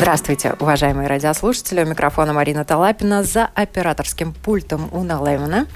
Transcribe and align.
Здравствуйте, 0.00 0.54
уважаемые 0.60 1.08
радиослушатели. 1.08 1.82
У 1.82 1.86
микрофона 1.86 2.32
Марина 2.32 2.64
Талапина 2.64 3.24
за 3.24 3.50
операторским 3.52 4.32
пультом 4.32 4.88
Уна 4.92 5.14
Лемона. 5.14 5.66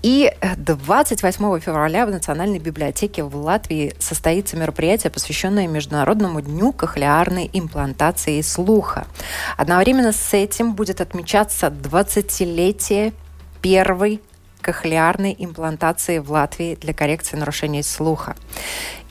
И 0.00 0.32
28 0.56 1.58
февраля 1.58 2.06
в 2.06 2.10
Национальной 2.10 2.60
библиотеке 2.60 3.24
в 3.24 3.34
Латвии 3.34 3.94
состоится 3.98 4.56
мероприятие, 4.56 5.10
посвященное 5.10 5.66
Международному 5.66 6.40
дню 6.40 6.72
кохлеарной 6.72 7.50
имплантации 7.52 8.40
слуха. 8.42 9.08
Одновременно 9.56 10.12
с 10.12 10.32
этим 10.32 10.74
будет 10.74 11.00
отмечаться 11.00 11.66
20-летие 11.66 13.12
первой 13.60 14.22
кохлеарной 14.60 15.34
имплантации 15.36 16.20
в 16.20 16.30
Латвии 16.30 16.76
для 16.76 16.94
коррекции 16.94 17.36
нарушений 17.36 17.82
слуха. 17.82 18.36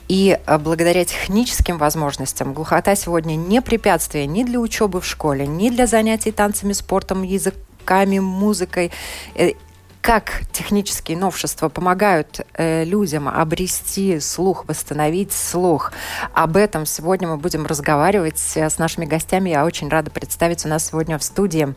И 0.08 0.38
э, 0.44 0.58
благодаря 0.58 1.04
техническим 1.04 1.76
возможностям 1.76 2.54
глухота 2.54 2.94
сегодня 2.94 3.36
не 3.36 3.60
препятствие 3.60 4.26
ни 4.26 4.42
для 4.42 4.58
учебы 4.58 5.00
в 5.00 5.06
школе, 5.06 5.46
ни 5.46 5.68
для 5.68 5.86
занятий 5.86 6.32
танцами, 6.32 6.72
спортом, 6.72 7.22
языками, 7.22 8.18
музыкой 8.18 8.90
э, 9.34 9.52
как 10.00 10.42
технические 10.52 11.18
новшества 11.18 11.68
помогают 11.68 12.40
э, 12.54 12.84
людям 12.84 13.28
обрести 13.28 14.20
слух, 14.20 14.64
восстановить 14.66 15.32
слух. 15.32 15.92
Об 16.32 16.56
этом 16.56 16.86
сегодня 16.86 17.28
мы 17.28 17.36
будем 17.36 17.66
разговаривать 17.66 18.38
с 18.38 18.78
нашими 18.78 19.04
гостями. 19.04 19.50
Я 19.50 19.66
очень 19.66 19.90
рада 19.90 20.10
представить 20.10 20.64
у 20.64 20.68
нас 20.68 20.86
сегодня 20.86 21.18
в 21.18 21.22
студии 21.22 21.74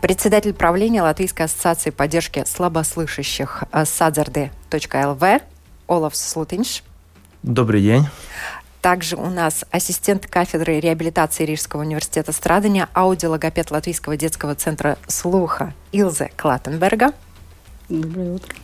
председатель 0.00 0.52
правления 0.52 1.02
Латвийской 1.02 1.42
ассоциации 1.42 1.90
поддержки 1.90 2.42
слабослышащих 2.44 3.62
садзарды.лв 3.84 5.42
Олаф 5.86 6.16
Слутинш. 6.16 6.82
Добрый 7.44 7.82
день. 7.82 8.06
Также 8.80 9.16
у 9.16 9.26
нас 9.26 9.66
ассистент 9.70 10.26
кафедры 10.26 10.80
реабилитации 10.80 11.44
Рижского 11.44 11.82
университета 11.82 12.32
страдания, 12.32 12.88
аудиологопед 12.94 13.70
Латвийского 13.70 14.16
детского 14.16 14.54
центра 14.54 14.96
слуха 15.08 15.74
Илзе 15.92 16.30
Клаттенберга. 16.38 17.12
Доброе 17.90 18.36
утро. 18.36 18.54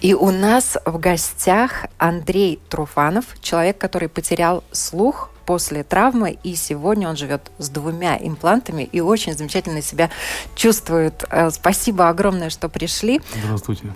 И 0.00 0.14
у 0.14 0.30
нас 0.30 0.78
в 0.86 0.98
гостях 0.98 1.84
Андрей 1.98 2.60
Труфанов, 2.70 3.26
человек, 3.42 3.76
который 3.76 4.08
потерял 4.08 4.64
слух 4.72 5.30
после 5.44 5.84
травмы, 5.84 6.38
и 6.42 6.54
сегодня 6.54 7.10
он 7.10 7.16
живет 7.16 7.52
с 7.58 7.68
двумя 7.68 8.16
имплантами 8.16 8.84
и 8.84 9.00
очень 9.00 9.36
замечательно 9.36 9.82
себя 9.82 10.08
чувствует. 10.56 11.24
Э, 11.28 11.50
спасибо 11.50 12.08
огромное, 12.08 12.48
что 12.48 12.70
пришли. 12.70 13.20
Здравствуйте. 13.44 13.92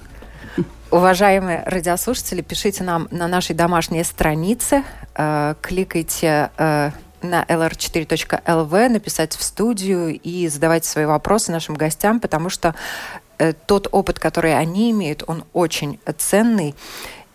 Уважаемые 0.91 1.62
радиослушатели, 1.67 2.41
пишите 2.41 2.83
нам 2.83 3.09
на 3.11 3.28
нашей 3.28 3.55
домашней 3.55 4.05
странице, 4.05 4.84
э, 5.15 5.55
кликайте 5.61 6.50
э, 6.56 6.91
на 7.20 7.45
lr4.lv, 7.45 8.89
написать 8.89 9.37
в 9.37 9.42
студию 9.42 10.19
и 10.19 10.48
задавайте 10.48 10.89
свои 10.89 11.05
вопросы 11.05 11.53
нашим 11.53 11.75
гостям, 11.75 12.20
потому 12.20 12.48
что 12.48 12.75
э, 13.38 13.53
тот 13.53 13.88
опыт, 13.93 14.19
который 14.19 14.56
они 14.56 14.91
имеют, 14.91 15.25
он 15.27 15.44
очень 15.53 16.00
ценный. 16.16 16.75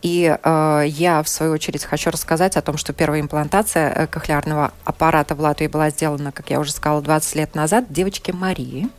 И 0.04 0.38
э, 0.44 0.84
я, 0.86 1.24
в 1.24 1.30
свою 1.30 1.54
очередь, 1.54 1.86
хочу 1.86 2.12
рассказать 2.12 2.58
о 2.58 2.62
том, 2.62 2.76
что 2.76 2.92
первая 2.92 3.22
имплантация 3.22 3.90
э, 3.90 4.08
кохлеарного 4.08 4.74
аппарата 4.84 5.34
в 5.34 5.40
Латвии 5.40 5.68
была 5.68 5.90
сделана, 5.92 6.34
как 6.34 6.50
я 6.50 6.60
уже 6.60 6.72
сказала, 6.72 7.02
20 7.02 7.36
лет 7.36 7.56
назад 7.56 7.86
девочке 7.90 8.34
Марии. 8.34 8.90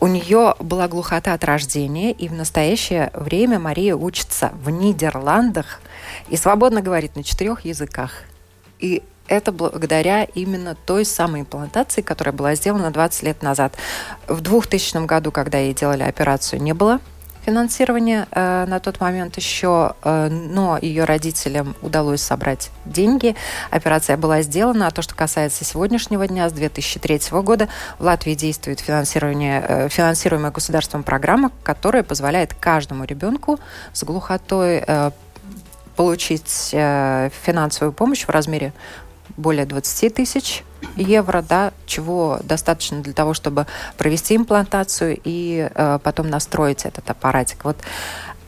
У 0.00 0.06
нее 0.06 0.54
была 0.60 0.88
глухота 0.88 1.34
от 1.34 1.44
рождения, 1.44 2.10
и 2.10 2.28
в 2.28 2.32
настоящее 2.32 3.10
время 3.12 3.58
Мария 3.58 3.94
учится 3.96 4.52
в 4.62 4.70
Нидерландах 4.70 5.80
и 6.30 6.38
свободно 6.38 6.80
говорит 6.80 7.16
на 7.16 7.22
четырех 7.22 7.66
языках. 7.66 8.12
И 8.78 9.02
это 9.28 9.52
благодаря 9.52 10.24
именно 10.24 10.74
той 10.74 11.04
самой 11.04 11.42
имплантации, 11.42 12.00
которая 12.00 12.32
была 12.32 12.54
сделана 12.54 12.90
20 12.90 13.22
лет 13.24 13.42
назад. 13.42 13.74
В 14.26 14.40
2000 14.40 15.04
году, 15.04 15.32
когда 15.32 15.58
ей 15.58 15.74
делали 15.74 16.02
операцию, 16.02 16.62
не 16.62 16.72
было 16.72 17.00
финансирования 17.44 18.26
э, 18.30 18.64
на 18.66 18.80
тот 18.80 19.00
момент 19.00 19.36
еще, 19.36 19.94
э, 20.02 20.28
но 20.28 20.78
ее 20.80 21.04
родителям 21.04 21.76
удалось 21.82 22.22
собрать 22.22 22.70
деньги. 22.84 23.36
Операция 23.70 24.16
была 24.16 24.42
сделана. 24.42 24.86
А 24.86 24.90
то, 24.90 25.02
что 25.02 25.14
касается 25.14 25.64
сегодняшнего 25.64 26.26
дня, 26.26 26.48
с 26.48 26.52
2003 26.52 27.20
года 27.42 27.68
в 27.98 28.04
Латвии 28.04 28.34
действует 28.34 28.80
финансирование, 28.80 29.64
э, 29.66 29.88
финансируемая 29.88 30.50
государством 30.50 31.02
программа, 31.02 31.50
которая 31.62 32.02
позволяет 32.02 32.54
каждому 32.54 33.04
ребенку 33.04 33.58
с 33.92 34.04
глухотой 34.04 34.82
э, 34.86 35.10
получить 35.96 36.70
э, 36.72 37.30
финансовую 37.42 37.92
помощь 37.92 38.24
в 38.24 38.30
размере 38.30 38.72
более 39.36 39.66
20 39.66 40.14
тысяч 40.14 40.64
евро, 40.96 41.42
да, 41.42 41.72
чего 41.86 42.40
достаточно 42.42 43.00
для 43.00 43.12
того, 43.12 43.34
чтобы 43.34 43.66
провести 43.96 44.36
имплантацию 44.36 45.18
и 45.24 45.68
э, 45.74 45.98
потом 46.02 46.28
настроить 46.28 46.84
этот 46.84 47.08
аппаратик. 47.10 47.64
Вот, 47.64 47.76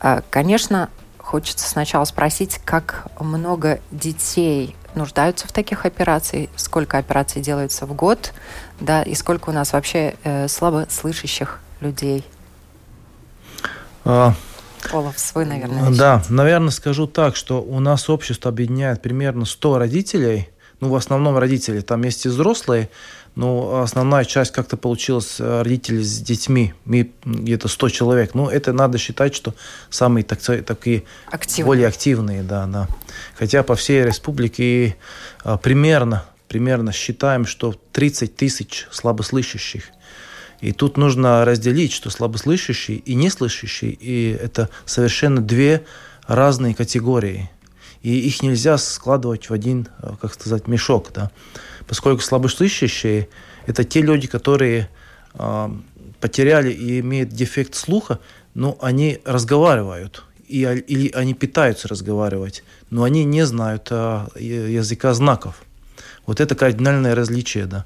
э, 0.01 0.21
конечно, 0.29 0.89
хочется 1.17 1.67
сначала 1.67 2.05
спросить, 2.05 2.59
как 2.63 3.07
много 3.19 3.79
детей 3.91 4.75
нуждаются 4.95 5.47
в 5.47 5.51
таких 5.51 5.85
операциях, 5.85 6.49
сколько 6.55 6.97
операций 6.97 7.41
делается 7.41 7.85
в 7.85 7.93
год, 7.93 8.33
да, 8.79 9.03
и 9.03 9.13
сколько 9.13 9.49
у 9.49 9.53
нас 9.53 9.73
вообще 9.73 10.15
э, 10.23 10.47
слабослышащих 10.47 11.59
людей. 11.81 12.23
А, 14.05 14.33
Олаф, 14.93 15.19
свой, 15.19 15.45
наверное. 15.45 15.91
Да, 15.91 16.23
наверное, 16.29 16.71
скажу 16.71 17.07
так, 17.07 17.35
что 17.35 17.61
у 17.61 17.79
нас 17.79 18.09
общество 18.09 18.49
объединяет 18.49 19.01
примерно 19.01 19.45
100 19.45 19.77
родителей– 19.79 20.49
ну, 20.79 20.89
в 20.89 20.95
основном 20.95 21.37
родители. 21.37 21.81
Там 21.81 22.03
есть 22.03 22.25
и 22.25 22.29
взрослые, 22.29 22.89
но 23.35 23.81
основная 23.81 24.25
часть 24.25 24.51
как-то 24.51 24.77
получилась 24.77 25.37
э, 25.39 25.61
родители 25.61 26.01
с 26.01 26.19
детьми, 26.19 26.73
где-то 26.85 27.67
100 27.67 27.89
человек. 27.89 28.33
Ну, 28.33 28.47
это 28.47 28.73
надо 28.73 28.97
считать, 28.97 29.35
что 29.35 29.53
самые 29.89 30.23
так, 30.23 30.39
такие 30.65 31.03
Активные. 31.31 31.65
более 31.65 31.87
активные, 31.87 32.43
да, 32.43 32.65
да. 32.65 32.87
Хотя 33.35 33.63
по 33.63 33.75
всей 33.75 34.03
республике 34.03 34.97
а, 35.43 35.57
примерно, 35.57 36.25
примерно 36.47 36.91
считаем, 36.91 37.45
что 37.45 37.75
30 37.91 38.35
тысяч 38.35 38.87
слабослышащих. 38.91 39.83
И 40.59 40.71
тут 40.71 40.97
нужно 40.97 41.45
разделить, 41.45 41.93
что 41.93 42.09
слабослышащий 42.09 42.95
и 42.95 43.13
неслышащий, 43.13 43.89
и 43.89 44.31
это 44.31 44.69
совершенно 44.85 45.41
две 45.41 45.85
разные 46.25 46.73
категории 46.73 47.49
и 48.07 48.19
их 48.27 48.41
нельзя 48.41 48.77
складывать 48.77 49.49
в 49.49 49.53
один, 49.53 49.89
э, 50.01 50.13
как 50.21 50.33
сказать, 50.33 50.67
мешок, 50.67 51.11
да, 51.13 51.29
поскольку 51.87 52.21
слабослышащие– 52.21 53.27
это 53.65 53.83
те 53.83 54.01
люди, 54.01 54.27
которые 54.27 54.89
э, 55.33 55.69
потеряли 56.21 56.71
и 56.71 57.01
имеют 57.01 57.29
дефект 57.29 57.75
слуха, 57.75 58.19
но 58.53 58.77
они 58.81 59.19
разговаривают, 59.25 60.23
и, 60.47 60.61
или 60.61 61.11
они 61.11 61.33
пытаются 61.33 61.89
разговаривать, 61.89 62.63
но 62.89 63.03
они 63.03 63.25
не 63.25 63.45
знают 63.45 63.89
э, 63.91 64.25
языка 64.39 65.13
знаков. 65.13 65.61
Вот 66.25 66.39
это 66.39 66.55
кардинальное 66.55 67.13
различие, 67.13 67.65
да. 67.65 67.85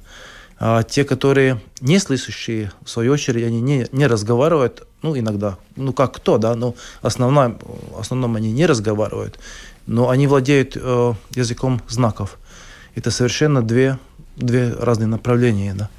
А 0.60 0.84
те, 0.84 1.04
которые 1.04 1.60
не 1.80 1.98
слышащие, 1.98 2.72
в 2.86 2.90
свою 2.92 3.14
очередь, 3.14 3.44
они 3.44 3.60
не, 3.60 3.88
не 3.92 4.06
разговаривают, 4.06 4.86
ну, 5.02 5.18
иногда, 5.18 5.58
ну, 5.76 5.94
как 5.94 6.14
кто, 6.14 6.38
да, 6.38 6.54
но 6.54 6.76
основном, 7.02 7.58
в 7.92 8.00
основном 8.00 8.36
они 8.36 8.52
не 8.52 8.68
разговаривают 8.68 9.40
но 9.88 10.10
они 10.10 10.28
владеют 10.28 10.76
э, 10.76 11.14
языком 11.32 11.82
знаков. 11.88 12.38
Это 12.96 13.12
совершенно 13.12 13.62
две, 13.62 13.98
две 14.36 14.74
разные 14.74 15.08
направления. 15.08 15.74
Да. 15.74 15.90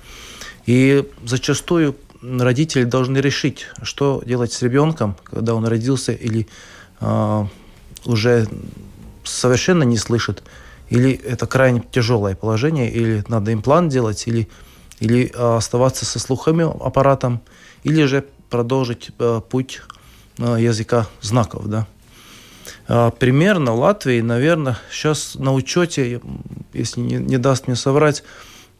И 0.67 1.09
зачастую 1.25 1.97
родители 2.23 2.85
должны 2.85 3.19
решить, 3.19 3.67
что 3.83 4.23
делать 4.25 4.53
с 4.53 4.63
ребенком, 4.63 5.17
когда 5.25 5.55
он 5.55 5.67
родился 5.67 6.13
или 6.13 6.47
э, 7.01 7.47
уже 8.05 8.47
совершенно 9.25 9.83
не 9.83 9.97
слышит, 9.97 10.43
или 10.89 11.13
это 11.13 11.47
крайне 11.47 11.83
тяжелое 11.91 12.35
положение, 12.35 12.91
или 12.91 13.25
надо 13.29 13.53
имплант 13.53 13.91
делать, 13.91 14.27
или, 14.27 14.49
или 15.01 15.33
э, 15.35 15.57
оставаться 15.57 16.05
со 16.05 16.19
слуховым 16.19 16.71
аппаратом, 16.83 17.41
или 17.83 18.05
же 18.05 18.25
продолжить 18.51 19.11
э, 19.19 19.41
путь 19.49 19.83
э, 20.39 20.57
языка 20.61 21.07
знаков. 21.21 21.67
Да. 21.69 21.87
А, 22.89 23.11
примерно 23.11 23.75
Латвии, 23.75 24.21
наверное, 24.21 24.79
сейчас 24.91 25.35
на 25.35 25.53
учете, 25.53 26.21
если 26.73 27.01
не, 27.01 27.17
не 27.17 27.39
даст 27.39 27.67
мне 27.67 27.77
соврать, 27.77 28.23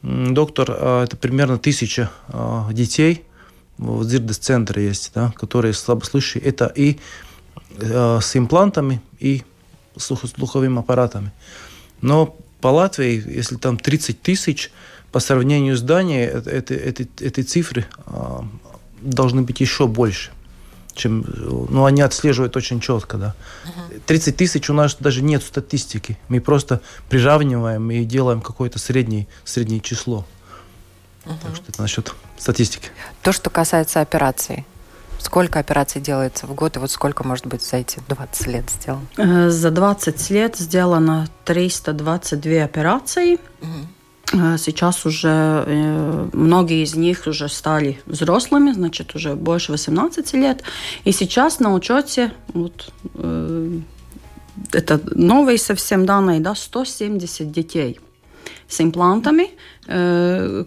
доктор, 0.01 0.67
а, 0.69 1.03
это 1.03 1.17
примерно 1.17 1.57
тысяча 1.57 2.11
а, 2.27 2.71
детей 2.71 3.23
в 3.77 4.03
Зирдес-центре 4.03 4.85
есть, 4.85 5.11
да, 5.15 5.33
которые 5.35 5.73
слабослышащие. 5.73 6.43
Это 6.43 6.67
и 6.67 6.99
э, 7.77 8.19
с 8.21 8.35
имплантами, 8.35 9.01
и 9.19 9.41
слух, 9.97 10.21
слуховыми 10.25 10.79
аппаратами. 10.79 11.31
Но 12.01 12.37
по 12.61 12.67
Латвии, 12.67 13.23
если 13.25 13.55
там 13.55 13.77
30 13.77 14.21
тысяч, 14.21 14.71
по 15.11 15.19
сравнению 15.19 15.75
с 15.75 15.81
Данией, 15.81 16.25
это, 16.25 16.49
это, 16.49 16.73
это, 16.75 17.03
эти 17.19 17.41
цифры 17.41 17.85
э, 18.05 18.39
должны 19.01 19.41
быть 19.41 19.59
еще 19.59 19.87
больше 19.87 20.31
чем, 20.95 21.25
ну, 21.69 21.85
они 21.85 22.01
отслеживают 22.01 22.55
очень 22.55 22.79
четко, 22.79 23.17
да. 23.17 23.35
30 24.05 24.35
тысяч 24.35 24.69
у 24.69 24.73
нас 24.73 24.95
даже 24.99 25.21
нет 25.21 25.43
статистики. 25.43 26.17
Мы 26.27 26.41
просто 26.41 26.81
приравниваем 27.09 27.89
и 27.91 28.03
делаем 28.03 28.41
какое-то 28.41 28.79
среднее, 28.79 29.27
среднее 29.43 29.79
число. 29.79 30.25
Угу. 31.25 31.35
Так 31.41 31.55
что 31.55 31.65
это 31.69 31.81
насчет 31.81 32.13
статистики. 32.37 32.89
То, 33.21 33.31
что 33.31 33.49
касается 33.49 34.01
операций. 34.01 34.65
Сколько 35.19 35.59
операций 35.59 36.01
делается 36.01 36.47
в 36.47 36.53
год, 36.53 36.75
и 36.75 36.79
вот 36.79 36.91
сколько, 36.91 37.23
может 37.25 37.45
быть, 37.47 37.61
за 37.63 37.77
эти 37.77 38.01
20 38.09 38.47
лет 38.47 38.69
сделано? 38.69 39.07
Э, 39.15 39.49
за 39.49 39.71
20 39.71 40.29
лет 40.31 40.57
сделано 40.57 41.29
322 41.45 42.63
операции. 42.63 43.35
Угу. 43.61 43.87
Э, 44.33 44.57
сейчас 44.57 45.05
уже 45.05 45.63
э, 45.65 46.29
многие 46.33 46.83
из 46.83 46.95
них 46.95 47.27
уже 47.27 47.49
стали 47.49 47.99
взрослыми, 48.05 48.71
значит, 48.71 49.15
уже 49.15 49.35
больше 49.35 49.71
18 49.71 50.33
лет. 50.33 50.63
И 51.05 51.11
сейчас 51.11 51.59
на 51.59 51.73
учете 51.73 52.31
вот, 52.53 52.91
э, 53.15 53.79
это 54.71 54.99
новые 55.15 55.57
совсем 55.57 56.05
данные, 56.05 56.39
да, 56.39 56.55
170 56.55 57.51
детей 57.51 57.99
с 58.67 58.81
имплантами, 58.81 59.49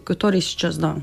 которые 0.04 0.40
сейчас, 0.40 0.76
да, 0.76 0.96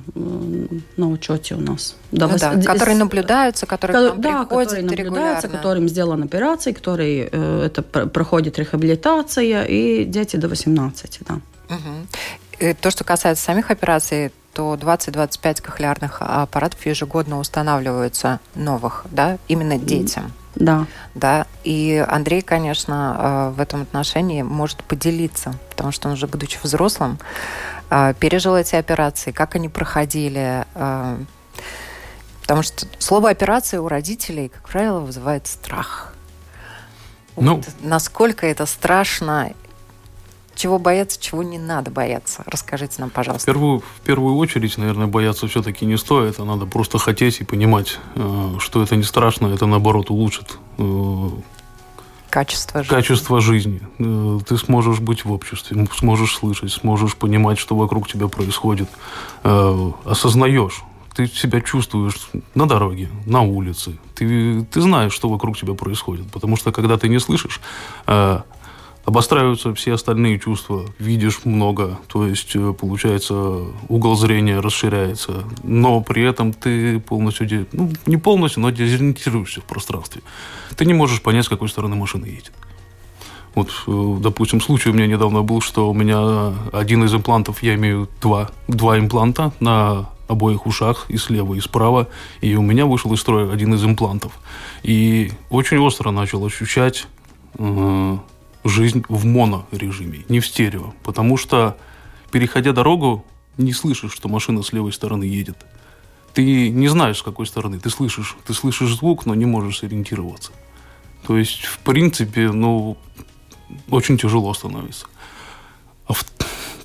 на 0.98 1.09
учете 1.09 1.56
у 1.56 1.59
нас. 1.59 1.95
Да, 2.12 2.27
ну, 2.27 2.38
да, 2.39 2.56
которые 2.62 2.98
наблюдаются, 2.98 3.66
которые 3.66 4.12
к 4.12 4.16
нам 4.16 4.21
да, 4.21 4.45
которые 4.45 4.83
наблюдаются, 4.83 5.48
которым 5.50 5.89
сделаны 5.89 6.25
операции, 6.25 6.71
которые 6.71 7.25
это 7.25 7.81
проходит 7.81 8.59
рехабилитация, 8.59 9.66
и 9.66 10.06
дети 10.06 10.38
до 10.38 10.48
18, 10.48 11.19
да. 11.27 11.36
Угу. 11.69 12.07
И 12.60 12.74
то, 12.74 12.92
что 12.92 13.04
касается 13.04 13.44
самих 13.44 13.72
операций, 13.72 14.32
то 14.54 14.76
20-25 14.76 15.62
кохлеарных 15.62 16.22
аппаратов 16.22 16.86
ежегодно 16.86 17.40
устанавливаются 17.40 18.40
новых, 18.56 19.06
да, 19.10 19.38
именно 19.48 19.78
детям. 19.78 20.32
Да. 20.56 20.86
Да. 21.16 21.48
И 21.64 22.04
Андрей, 22.08 22.42
конечно, 22.42 23.18
э, 23.18 23.56
в 23.56 23.60
этом 23.60 23.82
отношении 23.82 24.44
может 24.44 24.84
поделиться, 24.84 25.56
потому 25.72 25.92
что 25.92 26.08
он 26.08 26.14
уже, 26.14 26.28
будучи 26.28 26.60
взрослым, 26.62 27.18
э, 27.90 28.14
пережил 28.20 28.56
эти 28.56 28.76
операции, 28.76 29.32
как 29.32 29.56
они 29.56 29.70
проходили. 29.70 30.66
Э, 30.76 31.18
потому 32.42 32.62
что 32.62 32.86
слово 33.00 33.32
операция 33.32 33.82
у 33.82 33.88
родителей, 33.88 34.50
как 34.50 34.70
правило, 34.70 35.00
вызывает 35.00 35.48
страх. 35.48 36.14
Ну, 37.36 37.56
вот 37.56 37.68
насколько 37.82 38.46
это 38.46 38.68
страшно 38.68 39.54
чего 40.56 40.80
бояться, 40.80 41.20
чего 41.20 41.44
не 41.44 41.58
надо 41.58 41.92
бояться? 41.92 42.44
Расскажите 42.46 42.96
нам, 43.00 43.10
пожалуйста. 43.10 43.44
В 43.44 43.54
первую, 43.54 43.80
в 43.80 44.02
первую 44.02 44.36
очередь, 44.36 44.78
наверное, 44.78 45.08
бояться 45.08 45.48
все-таки 45.48 45.86
не 45.86 45.98
стоит, 45.98 46.40
а 46.40 46.46
надо 46.46 46.66
просто 46.66 46.98
хотеть 46.98 47.42
и 47.42 47.44
понимать, 47.44 48.00
э, 48.16 48.56
что 48.60 48.84
это 48.84 48.96
не 48.96 49.04
страшно, 49.04 49.48
это 49.48 49.66
наоборот 49.66 50.10
улучшит 50.10 50.58
э, 50.78 51.30
качество 52.30 52.84
жизни. 52.84 52.96
Качество 52.96 53.42
жизни. 53.42 53.82
Э, 54.00 54.40
ты 54.48 54.58
сможешь 54.58 55.00
быть 55.00 55.26
в 55.26 55.32
обществе, 55.32 55.88
сможешь 55.98 56.36
слышать, 56.36 56.72
сможешь 56.72 57.16
понимать, 57.16 57.58
что 57.58 57.76
вокруг 57.76 58.08
тебя 58.08 58.28
происходит. 58.28 58.90
Осознаешь, 59.44 60.84
ты 61.16 61.28
себя 61.28 61.62
чувствуешь 61.62 62.30
на 62.56 62.68
дороге, 62.68 63.10
на 63.26 63.42
улице. 63.42 63.98
Ты, 64.16 64.64
ты 64.64 64.82
знаешь, 64.82 65.14
что 65.14 65.30
вокруг 65.30 65.58
тебя 65.58 65.74
происходит. 65.74 66.32
Потому 66.32 66.56
что 66.56 66.72
когда 66.72 66.98
ты 66.98 67.08
не 67.08 67.20
слышишь, 67.20 67.62
обостраиваются 69.06 69.74
все 69.74 69.94
остальные 69.94 70.40
чувства, 70.40 70.86
видишь 70.98 71.42
много, 71.44 72.00
то 72.08 72.26
есть 72.26 72.56
э, 72.56 72.74
получается 72.74 73.34
угол 73.90 74.16
зрения 74.16 74.60
расширяется, 74.60 75.44
но 75.64 76.02
при 76.02 76.24
этом 76.24 76.54
ты 76.54 77.00
полностью, 77.00 77.68
ну 77.74 77.92
не 78.06 78.18
полностью, 78.18 78.62
но 78.62 78.70
дезориентируешься 78.70 79.62
в 79.62 79.66
пространстве. 79.66 80.22
Ты 80.78 80.86
не 80.86 80.94
можешь 80.94 81.22
понять, 81.22 81.46
с 81.46 81.50
какой 81.50 81.70
стороны 81.70 81.96
машина 81.96 82.26
едет. 82.26 82.54
Вот, 83.56 83.70
э, 83.88 84.18
допустим, 84.22 84.62
случай 84.62 84.90
у 84.90 84.94
меня 84.94 85.08
недавно 85.08 85.42
был, 85.42 85.62
что 85.62 85.90
у 85.90 85.94
меня 85.94 86.54
один 86.72 87.04
из 87.04 87.14
имплантов, 87.14 87.62
я 87.62 87.76
имею 87.76 88.08
два, 88.22 88.52
два 88.68 88.98
импланта 88.98 89.52
на 89.60 90.10
обоих 90.28 90.66
ушах, 90.66 91.06
и 91.10 91.18
слева, 91.18 91.54
и 91.56 91.60
справа, 91.60 92.08
и 92.42 92.56
у 92.56 92.62
меня 92.62 92.86
вышел 92.86 93.14
из 93.14 93.20
строя 93.20 93.52
один 93.52 93.74
из 93.74 93.84
имплантов. 93.84 94.32
И 94.82 95.32
очень 95.50 95.78
остро 95.78 96.12
начал 96.12 96.46
ощущать 96.46 97.08
э, 97.60 98.18
жизнь 98.63 99.04
в 99.07 99.25
монорежиме, 99.25 100.25
не 100.30 100.39
в 100.39 100.48
стерео. 100.48 100.94
Потому 101.04 101.38
что, 101.38 101.77
переходя 102.31 102.71
дорогу, 102.71 103.25
не 103.57 103.74
слышишь, 103.74 104.13
что 104.13 104.30
машина 104.30 104.63
с 104.63 104.74
левой 104.74 104.94
стороны 104.94 105.24
едет. 105.24 105.57
Ты 106.33 106.69
не 106.69 106.88
знаешь, 106.88 107.18
с 107.18 107.24
какой 107.24 107.45
стороны. 107.45 107.80
Ты 107.80 107.89
слышишь, 107.89 108.36
ты 108.45 108.54
слышишь 108.54 108.95
звук, 108.95 109.25
но 109.25 109.36
не 109.36 109.45
можешь 109.45 109.80
сориентироваться. 109.80 110.51
То 111.27 111.38
есть, 111.38 111.65
в 111.65 111.80
принципе, 111.80 112.51
ну, 112.51 112.98
очень 113.89 114.18
тяжело 114.18 114.54
становится. 114.54 115.06
А 116.07 116.13
в, 116.13 116.25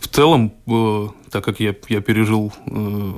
в 0.00 0.08
целом, 0.08 0.52
э, 0.66 1.08
так 1.30 1.44
как 1.44 1.60
я, 1.60 1.74
я 1.88 2.00
пережил, 2.00 2.52
э, 2.66 3.14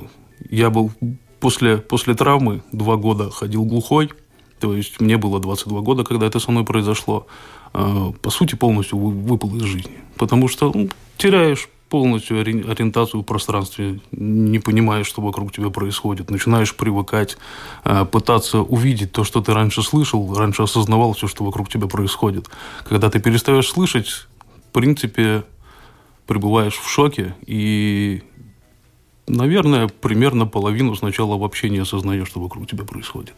я 0.49 0.69
был 0.69 0.91
после, 1.39 1.77
после 1.77 2.15
травмы 2.15 2.63
два 2.71 2.95
года 2.95 3.29
ходил 3.29 3.65
глухой, 3.65 4.11
то 4.59 4.75
есть 4.75 5.01
мне 5.01 5.17
было 5.17 5.39
22 5.39 5.81
года, 5.81 6.03
когда 6.03 6.27
это 6.27 6.39
со 6.39 6.51
мной 6.51 6.63
произошло. 6.63 7.27
А, 7.73 8.11
по 8.11 8.29
сути, 8.29 8.55
полностью 8.55 8.97
выпал 8.97 9.55
из 9.55 9.63
жизни. 9.63 9.97
Потому 10.17 10.47
что 10.47 10.71
ну, 10.73 10.89
теряешь 11.17 11.69
полностью 11.91 12.39
ориентацию 12.39 13.21
в 13.21 13.25
пространстве, 13.25 13.99
не 14.11 14.59
понимаешь, 14.59 15.07
что 15.07 15.21
вокруг 15.21 15.51
тебя 15.51 15.69
происходит, 15.69 16.29
начинаешь 16.29 16.73
привыкать, 16.73 17.37
а, 17.83 18.05
пытаться 18.05 18.59
увидеть 18.59 19.11
то, 19.11 19.25
что 19.25 19.41
ты 19.41 19.53
раньше 19.53 19.83
слышал, 19.83 20.33
раньше 20.33 20.63
осознавал 20.63 21.13
все, 21.13 21.27
что 21.27 21.43
вокруг 21.43 21.69
тебя 21.69 21.87
происходит. 21.87 22.49
Когда 22.87 23.09
ты 23.09 23.19
перестаешь 23.19 23.67
слышать, 23.67 24.07
в 24.07 24.71
принципе, 24.71 25.43
пребываешь 26.27 26.75
в 26.75 26.89
шоке 26.89 27.35
и, 27.45 28.23
наверное, 29.27 29.89
примерно 29.89 30.45
половину 30.45 30.95
сначала 30.95 31.37
вообще 31.37 31.69
не 31.69 31.79
осознаешь, 31.79 32.29
что 32.29 32.39
вокруг 32.39 32.69
тебя 32.69 32.85
происходит. 32.85 33.33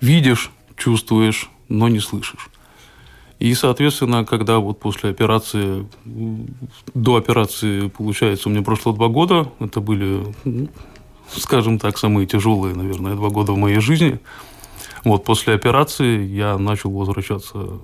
Видишь, 0.00 0.50
чувствуешь, 0.76 1.50
но 1.68 1.86
не 1.88 2.00
слышишь. 2.00 2.50
И, 3.38 3.54
соответственно, 3.54 4.24
когда 4.24 4.58
вот 4.58 4.80
после 4.80 5.10
операции, 5.10 5.86
до 6.94 7.16
операции, 7.16 7.88
получается, 7.88 8.48
у 8.48 8.52
меня 8.52 8.62
прошло 8.62 8.92
два 8.92 9.08
года, 9.08 9.52
это 9.60 9.80
были, 9.80 10.34
ну, 10.44 10.68
скажем 11.28 11.78
так, 11.78 11.98
самые 11.98 12.26
тяжелые, 12.26 12.74
наверное, 12.74 13.14
два 13.14 13.28
года 13.28 13.52
в 13.52 13.58
моей 13.58 13.80
жизни. 13.80 14.20
Вот 15.04 15.24
после 15.24 15.54
операции 15.54 16.24
я 16.24 16.56
начал 16.56 16.90
возвращаться, 16.90 17.78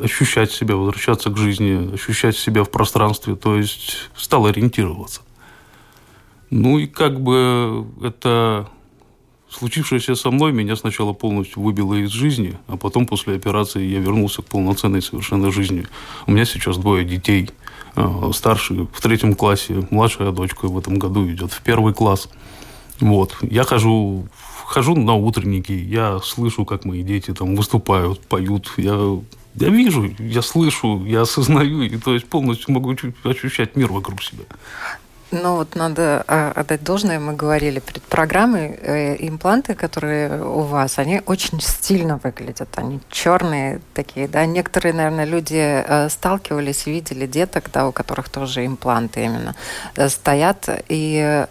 ощущать 0.00 0.50
себя, 0.50 0.76
возвращаться 0.76 1.28
к 1.30 1.36
жизни, 1.36 1.92
ощущать 1.94 2.36
себя 2.36 2.64
в 2.64 2.70
пространстве, 2.70 3.36
то 3.36 3.56
есть 3.56 4.10
стал 4.16 4.46
ориентироваться. 4.46 5.20
Ну 6.48 6.78
и 6.78 6.86
как 6.86 7.20
бы 7.20 7.86
это 8.02 8.68
Случившееся 9.52 10.14
со 10.14 10.30
мной 10.30 10.52
меня 10.52 10.76
сначала 10.76 11.12
полностью 11.12 11.62
выбило 11.62 11.94
из 11.94 12.10
жизни, 12.10 12.58
а 12.68 12.76
потом 12.76 13.06
после 13.06 13.34
операции 13.34 13.84
я 13.84 13.98
вернулся 13.98 14.40
к 14.40 14.46
полноценной 14.46 15.02
совершенно 15.02 15.52
жизни. 15.52 15.86
У 16.26 16.32
меня 16.32 16.44
сейчас 16.44 16.78
двое 16.78 17.04
детей. 17.04 17.50
Э, 17.94 18.30
старший 18.32 18.88
в 18.90 19.00
третьем 19.02 19.34
классе, 19.34 19.86
младшая 19.90 20.32
дочка 20.32 20.68
в 20.68 20.78
этом 20.78 20.98
году 20.98 21.28
идет 21.30 21.52
в 21.52 21.60
первый 21.60 21.92
класс. 21.92 22.30
Вот. 23.00 23.36
Я 23.42 23.64
хожу, 23.64 24.26
хожу 24.64 24.94
на 24.96 25.14
утренники, 25.14 25.72
я 25.72 26.18
слышу, 26.20 26.64
как 26.64 26.86
мои 26.86 27.02
дети 27.02 27.34
там 27.34 27.54
выступают, 27.54 28.20
поют. 28.20 28.72
Я, 28.78 29.18
я 29.56 29.68
вижу, 29.68 30.10
я 30.18 30.40
слышу, 30.40 31.04
я 31.04 31.22
осознаю, 31.22 31.82
и 31.82 31.98
то 31.98 32.14
есть 32.14 32.26
полностью 32.26 32.72
могу 32.72 32.96
ощущать 33.24 33.76
мир 33.76 33.92
вокруг 33.92 34.22
себя. 34.22 34.44
Ну 35.32 35.56
вот 35.56 35.76
надо 35.76 36.24
а, 36.28 36.52
отдать 36.54 36.84
должное, 36.84 37.18
мы 37.18 37.32
говорили 37.32 37.80
перед 37.80 38.02
программой, 38.02 38.78
э, 38.82 39.16
импланты, 39.26 39.74
которые 39.74 40.44
у 40.44 40.60
вас, 40.60 40.98
они 40.98 41.22
очень 41.24 41.58
стильно 41.62 42.20
выглядят, 42.22 42.68
они 42.76 43.00
черные 43.08 43.80
такие, 43.94 44.28
да. 44.28 44.44
Некоторые, 44.44 44.92
наверное, 44.92 45.24
люди 45.24 45.56
э, 45.56 46.10
сталкивались, 46.10 46.84
видели 46.84 47.26
деток, 47.26 47.70
да, 47.72 47.88
у 47.88 47.92
которых 47.92 48.28
тоже 48.28 48.66
импланты 48.66 49.24
именно 49.24 49.54
э, 49.96 50.10
стоят. 50.10 50.68
И 50.88 51.46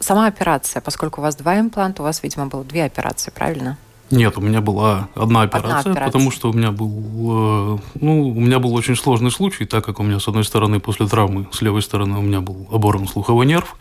сама 0.00 0.26
операция, 0.26 0.80
поскольку 0.80 1.20
у 1.20 1.24
вас 1.24 1.36
два 1.36 1.60
импланта, 1.60 2.02
у 2.02 2.06
вас, 2.06 2.22
видимо, 2.22 2.46
было 2.46 2.64
две 2.64 2.84
операции, 2.84 3.30
правильно? 3.30 3.76
Нет, 4.10 4.38
у 4.38 4.40
меня 4.40 4.60
была 4.60 5.08
одна 5.14 5.42
операция, 5.42 5.78
одна 5.78 5.80
операция, 5.80 6.04
потому 6.06 6.30
что 6.30 6.50
у 6.50 6.52
меня 6.52 6.70
был, 6.70 6.88
э, 6.90 7.78
ну, 8.00 8.28
у 8.28 8.40
меня 8.40 8.58
был 8.58 8.74
очень 8.74 8.96
сложный 8.96 9.30
случай, 9.30 9.66
так 9.66 9.84
как 9.84 10.00
у 10.00 10.02
меня 10.02 10.18
с 10.18 10.28
одной 10.28 10.44
стороны 10.44 10.80
после 10.80 11.06
травмы, 11.06 11.46
с 11.52 11.60
левой 11.60 11.82
стороны 11.82 12.18
у 12.18 12.22
меня 12.22 12.40
был 12.40 12.68
оборван 12.72 13.06
слуховой 13.06 13.44
нерв, 13.46 13.76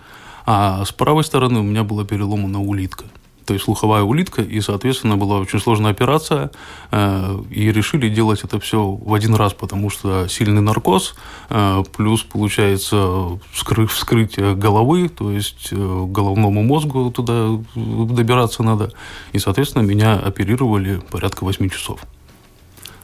А 0.46 0.84
с 0.86 0.92
правой 0.92 1.24
стороны 1.24 1.60
у 1.60 1.64
меня 1.64 1.84
была 1.84 2.04
переломана 2.06 2.62
улитка 2.62 3.06
то 3.48 3.54
есть 3.54 3.64
слуховая 3.64 4.04
улитка, 4.04 4.42
и, 4.42 4.60
соответственно, 4.60 5.16
была 5.16 5.40
очень 5.40 5.60
сложная 5.60 5.92
операция, 5.92 6.52
э, 6.92 7.40
и 7.50 7.72
решили 7.72 8.10
делать 8.10 8.44
это 8.44 8.60
все 8.60 8.86
в 8.86 9.14
один 9.14 9.36
раз, 9.36 9.54
потому 9.54 9.90
что 9.90 10.28
сильный 10.28 10.62
наркоз, 10.62 11.16
э, 11.50 11.84
плюс, 11.96 12.24
получается, 12.24 13.40
вскрытие 13.54 14.54
головы, 14.54 15.08
то 15.08 15.32
есть 15.32 15.70
э, 15.72 15.76
головному 15.76 16.62
мозгу 16.62 17.10
туда 17.10 17.58
добираться 17.74 18.64
надо, 18.64 18.92
и, 19.32 19.40
соответственно, 19.40 19.84
меня 19.84 20.20
оперировали 20.20 21.02
порядка 21.10 21.46
8 21.46 21.70
часов. 21.70 22.02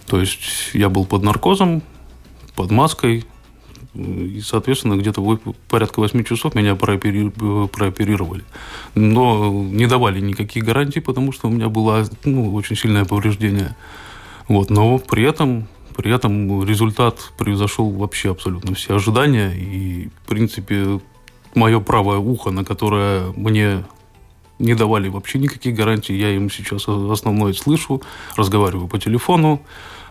То 0.07 0.19
есть 0.19 0.71
я 0.73 0.89
был 0.89 1.05
под 1.05 1.23
наркозом, 1.23 1.81
под 2.55 2.69
маской, 2.69 3.23
и, 3.95 4.41
соответственно, 4.41 4.95
где-то 4.95 5.39
порядка 5.69 6.00
8 6.00 6.23
часов 6.23 6.55
меня 6.55 6.75
прооперировали. 6.75 8.43
Но 8.95 9.51
не 9.51 9.85
давали 9.85 10.19
никаких 10.19 10.63
гарантий, 10.63 11.00
потому 11.00 11.31
что 11.31 11.47
у 11.47 11.51
меня 11.51 11.69
было 11.69 12.03
ну, 12.23 12.53
очень 12.53 12.75
сильное 12.75 13.05
повреждение. 13.05 13.75
Вот. 14.47 14.71
Но 14.71 14.97
при 14.97 15.23
этом, 15.23 15.67
при 15.95 16.13
этом 16.13 16.67
результат 16.67 17.33
превзошел 17.38 17.89
вообще 17.91 18.31
абсолютно 18.31 18.73
все 18.73 18.95
ожидания. 18.95 19.51
И, 19.55 20.09
в 20.23 20.27
принципе, 20.27 21.00
мое 21.53 21.79
правое 21.79 22.17
ухо, 22.17 22.50
на 22.50 22.65
которое 22.65 23.31
мне 23.35 23.83
не 24.57 24.73
давали 24.73 25.09
вообще 25.09 25.38
никаких 25.38 25.75
гарантий. 25.75 26.17
Я 26.17 26.31
им 26.31 26.50
сейчас 26.50 26.88
основное 26.88 27.53
слышу, 27.53 28.01
разговариваю 28.35 28.88
по 28.88 28.97
телефону 28.97 29.62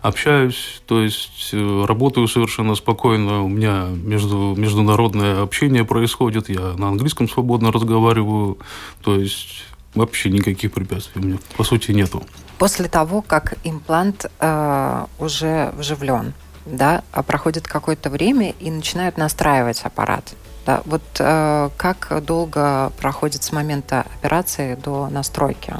общаюсь, 0.03 0.81
то 0.85 1.01
есть 1.01 1.49
э, 1.53 1.85
работаю 1.87 2.27
совершенно 2.27 2.75
спокойно, 2.75 3.41
у 3.41 3.47
меня 3.47 3.87
между, 3.87 4.53
международное 4.55 5.41
общение 5.41 5.85
происходит, 5.85 6.49
я 6.49 6.73
на 6.77 6.89
английском 6.89 7.29
свободно 7.29 7.71
разговариваю, 7.71 8.57
то 9.01 9.15
есть 9.15 9.63
вообще 9.95 10.29
никаких 10.29 10.73
препятствий 10.73 11.21
у 11.21 11.25
меня 11.25 11.37
по 11.55 11.63
сути 11.63 11.91
нету. 11.91 12.21
После 12.57 12.89
того, 12.89 13.21
как 13.21 13.55
имплант 13.63 14.29
э, 14.39 15.05
уже 15.19 15.73
вживлен, 15.77 16.33
да, 16.65 17.03
а 17.13 17.23
проходит 17.23 17.67
какое-то 17.67 18.09
время 18.09 18.53
и 18.59 18.69
начинают 18.71 19.17
настраивать 19.17 19.81
аппарат. 19.83 20.35
Да, 20.65 20.81
вот 20.83 21.03
э, 21.19 21.69
как 21.77 22.23
долго 22.25 22.91
проходит 22.99 23.43
с 23.43 23.53
момента 23.53 24.05
операции 24.17 24.75
до 24.75 25.07
настройки? 25.07 25.73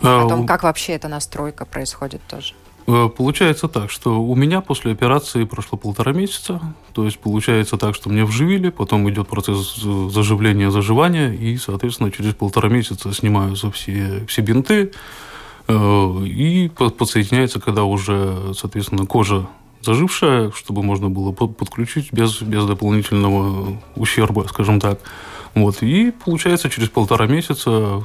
О 0.00 0.28
том, 0.28 0.46
как 0.46 0.62
вообще 0.62 0.92
эта 0.92 1.08
настройка 1.08 1.64
происходит 1.64 2.20
тоже. 2.28 2.54
Э, 2.86 3.08
получается 3.08 3.68
так, 3.68 3.90
что 3.90 4.22
у 4.22 4.34
меня 4.34 4.60
после 4.60 4.92
операции 4.92 5.44
прошло 5.44 5.78
полтора 5.78 6.12
месяца. 6.12 6.60
То 6.92 7.04
есть 7.04 7.18
получается 7.18 7.76
так, 7.78 7.94
что 7.94 8.10
мне 8.10 8.24
вживили, 8.24 8.70
потом 8.70 9.08
идет 9.10 9.28
процесс 9.28 9.76
заживления, 9.76 10.70
заживания, 10.70 11.32
и, 11.32 11.56
соответственно, 11.56 12.10
через 12.10 12.34
полтора 12.34 12.68
месяца 12.68 13.12
снимаются 13.12 13.70
все, 13.70 14.24
все 14.28 14.42
бинты, 14.42 14.92
э, 15.68 16.24
и 16.26 16.68
подсоединяется, 16.68 17.60
когда 17.60 17.84
уже, 17.84 18.52
соответственно, 18.54 19.06
кожа 19.06 19.46
зажившая, 19.80 20.50
чтобы 20.52 20.82
можно 20.82 21.10
было 21.10 21.32
подключить 21.32 22.10
без, 22.10 22.40
без 22.40 22.64
дополнительного 22.64 23.78
ущерба, 23.96 24.46
скажем 24.48 24.80
так. 24.80 24.98
Вот. 25.54 25.82
И 25.82 26.10
получается, 26.24 26.70
через 26.70 26.88
полтора 26.88 27.26
месяца 27.26 28.02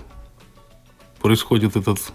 происходит 1.22 1.78
этот 1.78 2.12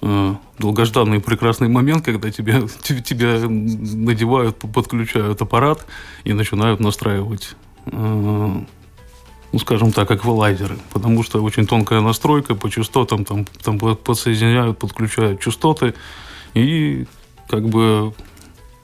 долгожданный 0.00 1.20
прекрасный 1.20 1.68
момент, 1.68 2.04
когда 2.04 2.30
тебя, 2.30 2.62
тебя 2.82 3.38
надевают, 3.48 4.56
подключают 4.58 5.40
аппарат 5.40 5.86
и 6.24 6.32
начинают 6.32 6.80
настраивать, 6.80 7.56
э, 7.86 7.90
ну, 7.92 9.58
скажем 9.58 9.92
так, 9.92 10.10
эквалайзеры. 10.10 10.76
Потому 10.92 11.22
что 11.22 11.42
очень 11.42 11.66
тонкая 11.66 12.00
настройка 12.00 12.54
по 12.54 12.70
частотам, 12.70 13.24
там, 13.24 13.44
там 13.62 13.78
подсоединяют, 13.78 14.78
подключают 14.78 15.40
частоты, 15.40 15.94
и 16.54 17.06
как 17.48 17.68
бы 17.68 18.14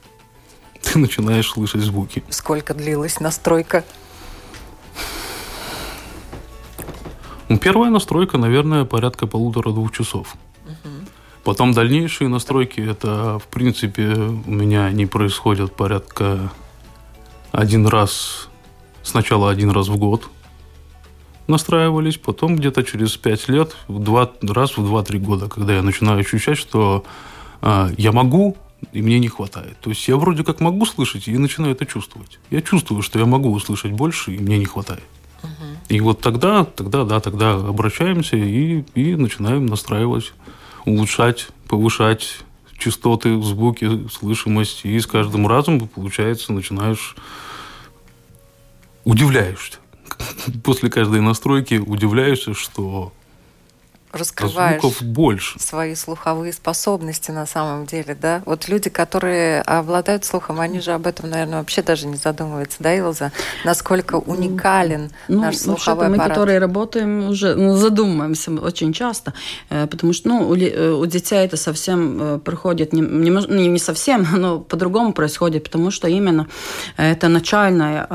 ты 0.81 0.99
начинаешь 0.99 1.49
слышать 1.49 1.81
звуки. 1.81 2.23
Сколько 2.29 2.73
длилась 2.73 3.19
настройка? 3.19 3.83
Ну, 7.49 7.59
первая 7.59 7.91
настройка, 7.91 8.37
наверное, 8.37 8.83
порядка 8.83 9.27
полутора-двух 9.27 9.91
часов. 9.91 10.35
Потом 11.43 11.73
дальнейшие 11.73 12.29
настройки, 12.29 12.79
это, 12.79 13.37
в 13.39 13.47
принципе, 13.47 14.13
у 14.13 14.51
меня 14.51 14.85
они 14.85 15.05
происходят 15.05 15.75
порядка 15.75 16.51
один 17.51 17.85
раз, 17.85 18.47
сначала 19.03 19.49
один 19.49 19.69
раз 19.71 19.89
в 19.89 19.97
год 19.97 20.29
настраивались, 21.47 22.17
потом 22.17 22.55
где-то 22.55 22.83
через 22.83 23.17
пять 23.17 23.49
лет, 23.49 23.75
в 23.87 23.99
два, 23.99 24.31
раз 24.41 24.77
в 24.77 24.85
два-три 24.85 25.19
года, 25.19 25.49
когда 25.49 25.75
я 25.75 25.81
начинаю 25.81 26.19
ощущать, 26.19 26.57
что 26.57 27.03
э, 27.61 27.89
я 27.97 28.13
могу, 28.13 28.55
и 28.93 29.01
мне 29.01 29.19
не 29.19 29.27
хватает. 29.27 29.77
То 29.81 29.89
есть 29.89 30.07
я 30.07 30.15
вроде 30.15 30.43
как 30.43 30.61
могу 30.61 30.85
слышать 30.85 31.27
и 31.27 31.37
начинаю 31.37 31.73
это 31.73 31.85
чувствовать. 31.85 32.39
Я 32.49 32.61
чувствую, 32.61 33.01
что 33.01 33.19
я 33.19 33.25
могу 33.25 33.51
услышать 33.51 33.91
больше, 33.91 34.33
и 34.33 34.39
мне 34.39 34.57
не 34.57 34.65
хватает. 34.65 35.03
Угу. 35.43 35.49
И 35.89 35.99
вот 35.99 36.21
тогда, 36.21 36.63
тогда, 36.63 37.03
да, 37.03 37.19
тогда 37.19 37.55
обращаемся 37.55 38.37
и, 38.37 38.85
и 38.95 39.15
начинаем 39.15 39.65
настраивать 39.65 40.33
улучшать, 40.85 41.47
повышать 41.67 42.39
частоты, 42.77 43.41
звуки, 43.41 44.07
слышимость. 44.09 44.85
И 44.85 44.99
с 44.99 45.07
каждым 45.07 45.47
разом, 45.47 45.87
получается, 45.87 46.53
начинаешь 46.53 47.15
удивляешься. 49.03 49.77
После 50.63 50.89
каждой 50.89 51.21
настройки 51.21 51.75
удивляешься, 51.75 52.53
что 52.53 53.13
раскрываешь 54.13 54.81
звуков 54.81 55.01
больше. 55.01 55.59
свои 55.59 55.95
слуховые 55.95 56.53
способности 56.53 57.31
на 57.31 57.45
самом 57.45 57.85
деле, 57.85 58.15
да? 58.19 58.43
Вот 58.45 58.67
люди, 58.67 58.89
которые 58.89 59.61
обладают 59.61 60.23
слухом, 60.23 60.59
они 60.59 60.79
же 60.79 60.91
об 60.91 61.07
этом, 61.07 61.29
наверное, 61.29 61.59
вообще 61.59 61.81
даже 61.81 62.05
не 62.05 62.15
задумываются, 62.15 62.77
да, 62.79 62.95
Илза? 62.95 63.31
Насколько 63.65 64.15
уникален 64.15 65.11
ну, 65.27 65.41
наш 65.41 65.57
слуховой 65.57 66.09
мы, 66.09 66.15
аппарат? 66.15 66.29
Мы, 66.29 66.33
которые 66.33 66.59
работаем, 66.59 67.29
уже 67.29 67.55
ну, 67.55 67.75
задумываемся 67.75 68.51
очень 68.51 68.93
часто, 68.93 69.33
э, 69.69 69.87
потому 69.87 70.13
что 70.13 70.29
ну, 70.29 70.47
у, 70.47 70.55
э, 70.55 70.91
у 70.91 71.05
детей 71.05 71.45
это 71.45 71.57
совсем 71.57 72.21
э, 72.21 72.39
проходит, 72.39 72.93
не, 72.93 73.01
не, 73.01 73.67
не 73.67 73.79
совсем, 73.79 74.27
но 74.37 74.59
по-другому 74.59 75.13
происходит, 75.13 75.63
потому 75.63 75.91
что 75.91 76.07
именно 76.07 76.47
это 76.97 77.29
начальное, 77.29 78.05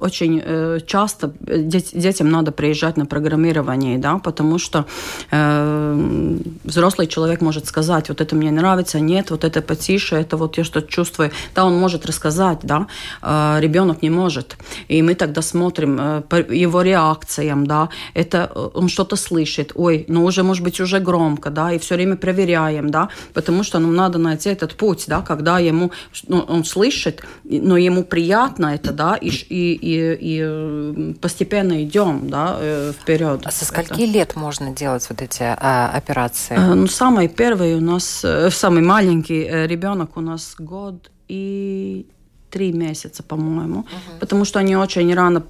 очень 0.00 0.42
часто 0.86 1.32
детям 1.40 2.30
надо 2.30 2.52
приезжать 2.52 2.96
на 2.96 3.06
программирование, 3.06 3.98
да, 3.98 4.18
потому 4.18 4.58
что 4.58 4.86
Э, 5.30 6.38
взрослый 6.64 7.06
человек 7.06 7.40
может 7.40 7.66
сказать, 7.66 8.08
вот 8.08 8.20
это 8.20 8.34
мне 8.34 8.50
нравится, 8.50 9.00
нет, 9.00 9.30
вот 9.30 9.44
это 9.44 9.62
потише, 9.62 10.16
это 10.16 10.36
вот 10.36 10.58
я 10.58 10.64
что-то 10.64 10.88
чувствую. 10.88 11.30
Да, 11.54 11.64
он 11.64 11.78
может 11.78 12.06
рассказать, 12.06 12.58
да, 12.62 12.86
э, 13.22 13.58
ребенок 13.60 14.02
не 14.02 14.10
может. 14.10 14.56
И 14.88 15.02
мы 15.02 15.14
тогда 15.14 15.42
смотрим 15.42 15.98
э, 16.00 16.20
по 16.22 16.36
его 16.36 16.82
реакциям, 16.82 17.66
да, 17.66 17.88
это 18.14 18.46
он 18.74 18.88
что-то 18.88 19.16
слышит, 19.16 19.72
ой, 19.74 20.04
ну 20.08 20.24
уже, 20.24 20.42
может 20.42 20.64
быть, 20.64 20.80
уже 20.80 20.98
громко, 20.98 21.50
да, 21.50 21.72
и 21.72 21.78
все 21.78 21.94
время 21.94 22.16
проверяем, 22.16 22.90
да, 22.90 23.08
потому 23.34 23.62
что 23.62 23.78
нам 23.78 23.94
надо 23.94 24.18
найти 24.18 24.50
этот 24.50 24.74
путь, 24.74 25.04
да, 25.06 25.20
когда 25.20 25.58
ему, 25.58 25.92
ну, 26.26 26.40
он 26.40 26.64
слышит, 26.64 27.22
но 27.44 27.76
ему 27.76 28.04
приятно 28.04 28.74
это, 28.74 28.92
да, 28.92 29.16
и, 29.16 29.28
и, 29.28 29.74
и, 29.74 30.18
и 30.20 31.14
постепенно 31.14 31.82
идем, 31.82 32.28
да, 32.28 32.58
вперед. 33.00 33.40
А 33.44 33.50
со 33.50 33.64
скольки 33.64 33.92
это. 33.92 34.04
лет 34.04 34.36
можно 34.36 34.70
делать 34.70 35.06
вот 35.08 35.19
эти 35.22 35.42
а, 35.42 35.90
операции? 35.94 36.56
Э, 36.56 36.74
ну, 36.74 36.86
самый 36.86 37.28
первый 37.28 37.74
у 37.74 37.80
нас, 37.80 38.24
э, 38.24 38.50
самый 38.50 38.82
маленький 38.82 39.44
э, 39.44 39.66
ребенок 39.66 40.16
у 40.16 40.20
нас 40.20 40.54
год 40.58 41.10
и 41.28 42.06
три 42.50 42.72
месяца, 42.72 43.22
по-моему, 43.22 43.80
uh-huh. 43.80 44.18
потому 44.20 44.44
что 44.44 44.58
они 44.58 44.76
очень 44.76 45.14
рано 45.14 45.40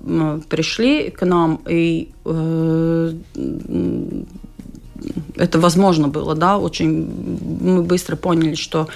пришли 0.49 1.11
к 1.11 1.25
нам 1.25 1.61
и 1.67 2.11
э, 2.25 3.13
это 5.37 5.59
возможно 5.59 6.09
было, 6.09 6.35
да, 6.35 6.59
очень 6.59 7.09
мы 7.61 7.83
быстро 7.83 8.17
поняли, 8.17 8.55
что 8.55 8.89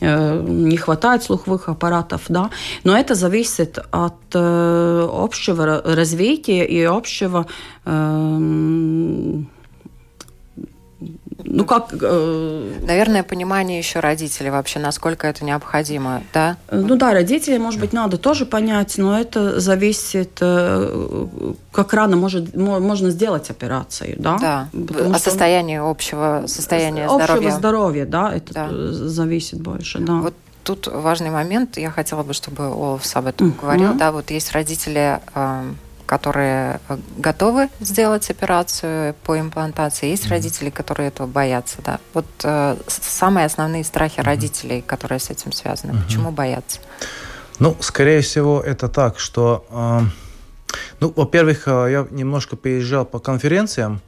э, 0.00 0.44
не 0.48 0.76
хватает 0.76 1.22
слуховых 1.22 1.68
аппаратов, 1.68 2.22
да, 2.28 2.50
но 2.84 2.96
это 2.96 3.14
зависит 3.14 3.78
от 3.90 4.14
э, 4.34 5.08
общего 5.12 5.82
развития 5.84 6.64
и 6.64 6.82
общего 6.82 7.46
э, 7.84 9.42
ну 11.44 11.64
как... 11.64 11.94
Э... 12.00 12.78
Наверное, 12.82 13.22
понимание 13.22 13.78
еще 13.78 14.00
родителей 14.00 14.50
вообще, 14.50 14.78
насколько 14.78 15.26
это 15.26 15.44
необходимо, 15.44 16.22
да? 16.32 16.56
Ну 16.70 16.96
да, 16.96 17.12
родителей, 17.12 17.58
может 17.58 17.80
быть, 17.80 17.92
надо 17.92 18.18
тоже 18.18 18.46
понять, 18.46 18.98
но 18.98 19.18
это 19.18 19.60
зависит, 19.60 20.38
э, 20.40 21.16
как 21.72 21.92
рано 21.92 22.16
может, 22.16 22.54
можно 22.56 23.10
сделать 23.10 23.50
операцию, 23.50 24.16
да? 24.18 24.38
Да, 24.38 24.68
Потому 24.86 25.14
о 25.14 25.18
состоянии 25.18 25.78
общего 25.78 26.44
состояния 26.46 27.04
общего 27.04 27.24
здоровья. 27.24 27.46
Общего 27.46 27.58
здоровья, 27.58 28.06
да, 28.06 28.32
это 28.32 28.54
да. 28.54 28.68
зависит 28.70 29.60
больше, 29.60 29.98
да. 29.98 30.14
Вот 30.14 30.34
тут 30.64 30.86
важный 30.86 31.30
момент, 31.30 31.76
я 31.76 31.90
хотела 31.90 32.22
бы, 32.22 32.34
чтобы 32.34 32.66
Олафс 32.66 33.16
об 33.16 33.26
этом 33.26 33.48
mm-hmm. 33.48 33.60
говорил, 33.60 33.94
да, 33.94 34.12
вот 34.12 34.30
есть 34.30 34.52
родители... 34.52 35.20
Э, 36.12 36.18
которые 36.18 36.80
готовы 37.16 37.68
сделать 37.80 38.30
операцию 38.30 39.14
по 39.24 39.38
имплантации, 39.38 40.10
есть 40.10 40.26
mm-hmm. 40.26 40.30
родители, 40.30 40.70
которые 40.70 41.08
этого 41.08 41.26
боятся. 41.26 41.78
Да? 41.84 41.98
Вот 42.14 42.26
э, 42.44 42.76
самые 42.86 43.46
основные 43.46 43.84
страхи 43.84 44.20
mm-hmm. 44.20 44.24
родителей, 44.24 44.82
которые 44.82 45.18
с 45.18 45.30
этим 45.30 45.52
связаны. 45.52 45.92
Mm-hmm. 45.92 46.04
Почему 46.04 46.30
боятся? 46.30 46.80
Ну, 47.58 47.76
скорее 47.80 48.20
всего, 48.20 48.60
это 48.60 48.88
так, 48.88 49.18
что, 49.18 49.64
э, 49.70 50.00
ну, 51.00 51.12
во-первых, 51.16 51.66
э, 51.66 51.88
я 51.90 52.06
немножко 52.10 52.56
переезжал 52.56 53.04
по 53.04 53.18
конференциям, 53.18 54.00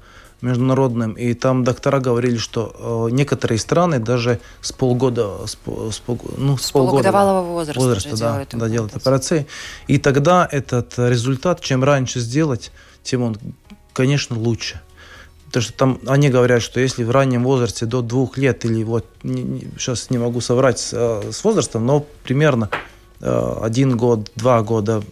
международным, 0.44 1.12
и 1.12 1.34
там 1.34 1.64
доктора 1.64 2.00
говорили, 2.00 2.36
что 2.36 3.08
э, 3.08 3.14
некоторые 3.14 3.58
страны 3.58 3.98
даже 3.98 4.40
с 4.60 4.72
полгода, 4.72 5.46
с, 5.46 5.54
с, 5.54 6.02
ну, 6.36 6.56
с, 6.56 6.66
с 6.66 6.70
полгода 6.70 7.10
возраста, 7.42 7.80
возраста 7.80 8.10
да, 8.10 8.16
делают, 8.16 8.48
да, 8.52 8.68
делают 8.68 8.96
операции. 8.96 9.46
И 9.88 9.98
тогда 9.98 10.48
этот 10.50 10.98
результат, 10.98 11.60
чем 11.60 11.82
раньше 11.82 12.20
сделать, 12.20 12.70
тем 13.02 13.22
он, 13.22 13.36
конечно, 13.92 14.38
лучше. 14.38 14.80
Потому 15.46 15.62
что 15.62 15.72
там 15.72 16.00
они 16.06 16.28
говорят, 16.28 16.62
что 16.62 16.80
если 16.80 17.04
в 17.04 17.10
раннем 17.10 17.44
возрасте 17.44 17.86
до 17.86 18.02
двух 18.02 18.36
лет, 18.36 18.64
или 18.64 18.82
вот 18.84 19.06
не, 19.22 19.42
не, 19.42 19.60
сейчас 19.78 20.10
не 20.10 20.18
могу 20.18 20.40
соврать 20.40 20.78
с, 20.78 20.90
э, 20.92 21.32
с 21.32 21.42
возрастом, 21.42 21.86
но 21.86 22.04
примерно 22.22 22.70
э, 23.20 23.58
один 23.62 23.96
год, 23.96 24.30
два 24.36 24.62
года, 24.62 25.02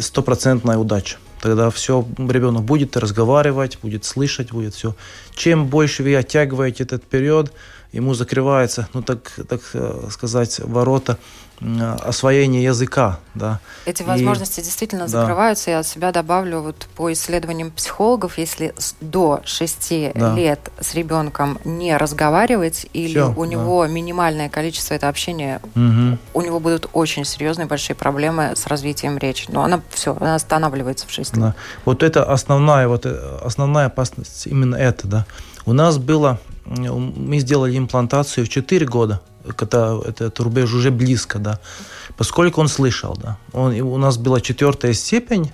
стопроцентная 0.00 0.78
удача 0.78 1.18
тогда 1.46 1.70
все, 1.70 2.04
ребенок 2.18 2.64
будет 2.64 2.96
разговаривать, 2.96 3.78
будет 3.80 4.04
слышать, 4.04 4.50
будет 4.50 4.74
все. 4.74 4.96
Чем 5.34 5.66
больше 5.66 6.02
вы 6.02 6.16
оттягиваете 6.16 6.82
этот 6.82 7.04
период, 7.04 7.52
ему 7.92 8.14
закрывается, 8.14 8.88
ну 8.94 9.02
так, 9.02 9.32
так 9.48 9.60
э, 9.74 10.08
сказать, 10.10 10.58
ворота 10.58 11.18
освоения 12.04 12.62
языка. 12.62 13.18
Да. 13.34 13.60
Эти 13.84 14.02
возможности 14.02 14.60
и, 14.60 14.62
действительно 14.62 15.02
да. 15.02 15.08
закрываются. 15.08 15.70
Я 15.70 15.78
от 15.80 15.86
себя 15.86 16.12
добавлю, 16.12 16.60
вот 16.60 16.86
по 16.96 17.12
исследованиям 17.12 17.70
психологов, 17.70 18.38
если 18.38 18.74
до 19.00 19.40
6 19.44 20.12
да. 20.14 20.34
лет 20.34 20.60
с 20.80 20.94
ребенком 20.94 21.58
не 21.64 21.96
разговаривать 21.96 22.86
или 22.92 23.08
Все, 23.08 23.34
у 23.34 23.44
него 23.44 23.86
да. 23.86 23.92
минимальное 23.92 24.48
количество 24.48 24.94
это 24.94 25.08
общения, 25.08 25.60
угу. 25.74 26.18
у 26.34 26.42
него 26.42 26.60
будут 26.60 26.88
очень 26.92 27.24
серьезные 27.24 27.66
большие 27.66 27.96
проблемы 27.96 28.52
с 28.54 28.66
развитием 28.66 29.18
речи. 29.18 29.46
Но 29.48 29.62
она 29.64 29.80
все, 29.90 30.16
она 30.18 30.34
останавливается 30.34 31.06
в 31.06 31.10
6 31.10 31.36
лет. 31.36 31.42
Да. 31.42 31.54
Вот 31.84 32.02
это 32.02 32.24
основная, 32.24 32.88
вот 32.88 33.06
э, 33.06 33.38
основная 33.42 33.86
опасность 33.86 34.46
именно 34.46 34.76
это, 34.76 35.06
да. 35.06 35.26
У 35.64 35.72
нас 35.72 35.98
было 35.98 36.38
мы 36.66 37.38
сделали 37.38 37.76
имплантацию 37.78 38.44
в 38.44 38.48
4 38.48 38.86
года, 38.86 39.20
когда 39.54 39.98
этот 40.04 40.40
рубеж 40.40 40.72
уже 40.72 40.90
близко, 40.90 41.38
да, 41.38 41.60
поскольку 42.16 42.60
он 42.60 42.68
слышал, 42.68 43.16
да. 43.16 43.38
Он, 43.52 43.80
у 43.80 43.98
нас 43.98 44.18
была 44.18 44.40
четвертая 44.40 44.92
степень, 44.92 45.52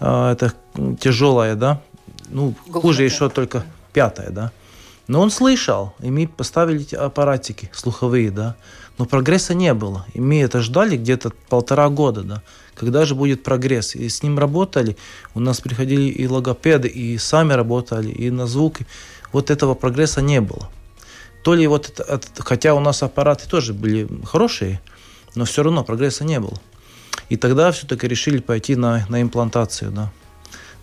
а, 0.00 0.32
это 0.32 0.52
тяжелая, 1.00 1.54
да, 1.54 1.80
ну, 2.28 2.54
хуже 2.72 3.04
еще 3.04 3.28
только 3.28 3.64
пятая, 3.92 4.30
да. 4.30 4.52
Но 5.08 5.20
он 5.20 5.30
слышал, 5.30 5.94
и 6.00 6.10
мы 6.10 6.26
поставили 6.26 6.82
эти 6.82 6.94
аппаратики 6.94 7.70
слуховые, 7.72 8.30
да. 8.30 8.56
Но 8.98 9.04
прогресса 9.04 9.54
не 9.54 9.74
было. 9.74 10.06
И 10.14 10.20
мы 10.20 10.40
это 10.40 10.60
ждали 10.60 10.96
где-то 10.96 11.32
полтора 11.48 11.88
года, 11.88 12.22
да. 12.22 12.42
Когда 12.74 13.04
же 13.04 13.14
будет 13.14 13.42
прогресс? 13.42 13.94
И 13.94 14.08
с 14.08 14.22
ним 14.22 14.38
работали. 14.38 14.96
У 15.34 15.40
нас 15.40 15.60
приходили 15.60 16.08
и 16.08 16.26
логопеды, 16.26 16.88
и 16.88 17.18
сами 17.18 17.52
работали, 17.52 18.10
и 18.10 18.30
на 18.30 18.46
звуки 18.46 18.86
вот 19.32 19.50
этого 19.50 19.74
прогресса 19.74 20.22
не 20.22 20.40
было. 20.40 20.70
То 21.42 21.54
ли 21.54 21.66
вот, 21.66 22.00
это, 22.00 22.20
хотя 22.38 22.74
у 22.74 22.80
нас 22.80 23.02
аппараты 23.02 23.48
тоже 23.48 23.74
были 23.74 24.08
хорошие, 24.24 24.80
но 25.34 25.44
все 25.44 25.62
равно 25.62 25.84
прогресса 25.84 26.24
не 26.24 26.38
было. 26.38 26.58
И 27.28 27.36
тогда 27.36 27.72
все-таки 27.72 28.06
решили 28.06 28.38
пойти 28.38 28.76
на, 28.76 29.06
на 29.08 29.22
имплантацию. 29.22 29.90
Да. 29.90 30.12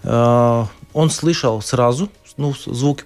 А, 0.03 0.67
он 0.93 1.09
слышал 1.09 1.61
сразу, 1.61 2.09
ну, 2.39 2.55
звук 2.65 3.05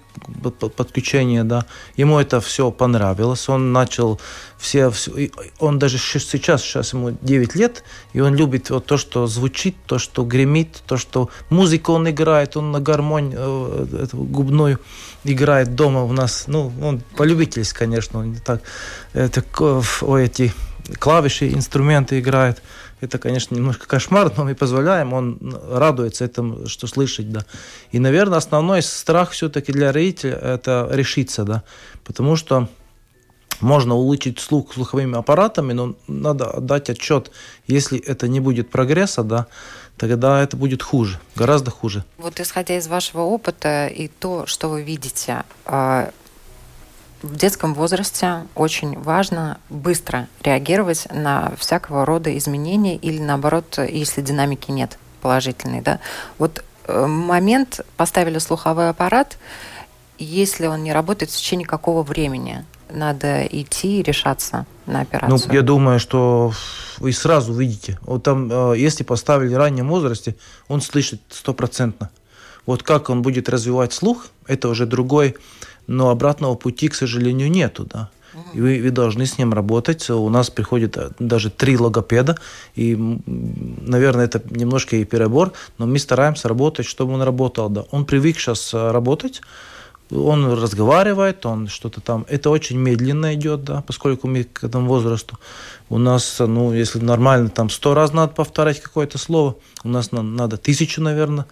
подключения, 0.76 1.44
да. 1.44 1.66
Ему 1.96 2.20
это 2.20 2.40
все 2.40 2.70
понравилось. 2.70 3.48
Он 3.48 3.72
начал 3.72 4.20
все, 4.58 4.90
все 4.90 5.30
он 5.58 5.78
даже 5.78 5.98
сейчас, 5.98 6.62
сейчас 6.62 6.92
ему 6.92 7.16
9 7.20 7.54
лет, 7.56 7.84
и 8.12 8.20
он 8.20 8.36
любит 8.36 8.70
вот 8.70 8.86
то, 8.86 8.96
что 8.96 9.26
звучит, 9.26 9.74
то, 9.86 9.98
что 9.98 10.24
гремит, 10.24 10.82
то, 10.86 10.96
что 10.96 11.28
музыку 11.50 11.92
он 11.92 12.08
играет, 12.08 12.56
он 12.56 12.70
на 12.70 12.80
гармонь 12.80 13.34
э, 13.36 13.86
эту 14.04 14.18
губную 14.18 14.78
играет 15.24 15.74
дома 15.74 16.04
у 16.04 16.12
нас. 16.12 16.44
Ну, 16.46 16.72
он 16.80 17.02
полюбительский, 17.16 17.78
конечно, 17.78 18.20
он 18.20 18.36
так, 18.36 18.62
это, 19.12 19.44
ой, 20.02 20.24
эти 20.24 20.52
клавиши, 20.98 21.52
инструменты 21.52 22.20
играет 22.20 22.62
это, 23.04 23.18
конечно, 23.18 23.54
немножко 23.54 23.86
кошмар, 23.86 24.32
но 24.36 24.44
мы 24.44 24.54
позволяем, 24.54 25.12
он 25.12 25.38
радуется 25.70 26.24
этому, 26.24 26.66
что 26.66 26.86
слышать, 26.86 27.30
да. 27.30 27.44
И, 27.92 27.98
наверное, 27.98 28.38
основной 28.38 28.82
страх 28.82 29.30
все-таки 29.30 29.72
для 29.72 29.92
родителя– 29.92 30.32
это 30.42 30.88
решиться, 30.90 31.44
да, 31.44 31.62
потому 32.04 32.36
что 32.36 32.68
можно 33.60 33.94
улучшить 33.94 34.40
слух 34.40 34.74
слуховыми 34.74 35.16
аппаратами, 35.16 35.72
но 35.72 35.94
надо 36.08 36.50
отдать 36.50 36.90
отчет, 36.90 37.30
если 37.66 37.98
это 37.98 38.28
не 38.28 38.40
будет 38.40 38.70
прогресса, 38.70 39.22
да, 39.22 39.46
тогда 39.96 40.42
это 40.42 40.56
будет 40.56 40.82
хуже, 40.82 41.20
гораздо 41.36 41.70
хуже. 41.70 42.04
Вот 42.18 42.40
исходя 42.40 42.76
из 42.76 42.88
вашего 42.88 43.22
опыта 43.22 43.86
и 43.86 44.08
то, 44.08 44.46
что 44.46 44.68
вы 44.68 44.82
видите, 44.82 45.44
а, 45.64 46.10
в 47.24 47.36
детском 47.36 47.74
возрасте 47.74 48.46
очень 48.54 49.00
важно 49.00 49.58
быстро 49.70 50.28
реагировать 50.42 51.06
на 51.10 51.54
всякого 51.58 52.04
рода 52.04 52.36
изменения 52.36 52.96
или 52.96 53.20
наоборот, 53.20 53.78
если 53.78 54.20
динамики 54.20 54.70
нет 54.70 54.98
положительной. 55.22 55.80
Да? 55.80 56.00
Вот 56.38 56.62
э, 56.86 57.06
момент 57.06 57.80
поставили 57.96 58.38
слуховой 58.38 58.90
аппарат, 58.90 59.38
если 60.18 60.66
он 60.66 60.82
не 60.82 60.92
работает 60.92 61.30
в 61.30 61.36
течение 61.36 61.66
какого 61.66 62.02
времени, 62.02 62.64
надо 62.90 63.44
идти 63.46 64.00
и 64.00 64.02
решаться 64.02 64.66
на 64.86 65.00
операцию? 65.00 65.40
Ну, 65.48 65.54
я 65.54 65.62
думаю, 65.62 65.98
что 65.98 66.52
вы 66.98 67.12
сразу 67.12 67.54
видите. 67.54 67.98
Вот 68.02 68.22
там, 68.22 68.50
э, 68.52 68.78
если 68.78 69.02
поставили 69.02 69.54
в 69.54 69.58
раннем 69.58 69.88
возрасте, 69.88 70.36
он 70.68 70.82
слышит 70.82 71.22
стопроцентно. 71.30 72.10
Вот 72.66 72.82
как 72.82 73.08
он 73.08 73.22
будет 73.22 73.48
развивать 73.48 73.92
слух, 73.94 74.26
это 74.46 74.68
уже 74.68 74.86
другой 74.86 75.36
но 75.86 76.10
обратного 76.10 76.54
пути, 76.54 76.88
к 76.88 76.94
сожалению, 76.94 77.50
нету, 77.50 77.84
да. 77.84 78.10
И 78.52 78.60
вы, 78.60 78.80
вы 78.82 78.90
должны 78.90 79.26
с 79.26 79.38
ним 79.38 79.52
работать. 79.52 80.10
У 80.10 80.28
нас 80.28 80.50
приходит 80.50 80.96
э, 80.96 81.10
даже 81.18 81.50
три 81.50 81.76
логопеда, 81.78 82.36
и, 82.74 82.96
наверное, 83.26 84.24
это 84.24 84.42
немножко 84.50 84.96
и 84.96 85.04
перебор, 85.04 85.52
но 85.78 85.86
мы 85.86 85.98
стараемся 85.98 86.48
работать, 86.48 86.86
чтобы 86.86 87.14
он 87.14 87.22
работал. 87.22 87.68
Да. 87.68 87.84
Он 87.90 88.04
привык 88.04 88.38
сейчас 88.38 88.74
э, 88.74 88.90
работать, 88.90 89.40
он 90.10 90.52
разговаривает, 90.52 91.46
он 91.46 91.68
что-то 91.68 92.00
там. 92.00 92.26
Это 92.28 92.50
очень 92.50 92.76
медленно 92.78 93.34
идет, 93.34 93.64
да, 93.64 93.82
поскольку 93.86 94.28
мы 94.28 94.44
к 94.44 94.64
этому 94.64 94.88
возрасту. 94.88 95.38
У 95.88 95.98
нас, 95.98 96.36
ну, 96.38 96.72
если 96.72 96.98
нормально, 96.98 97.48
там 97.48 97.70
сто 97.70 97.94
раз 97.94 98.12
надо 98.12 98.32
повторять 98.32 98.80
какое-то 98.80 99.18
слово, 99.18 99.56
у 99.82 99.88
нас 99.88 100.12
надо 100.12 100.56
тысячу, 100.56 101.00
наверное. 101.00 101.46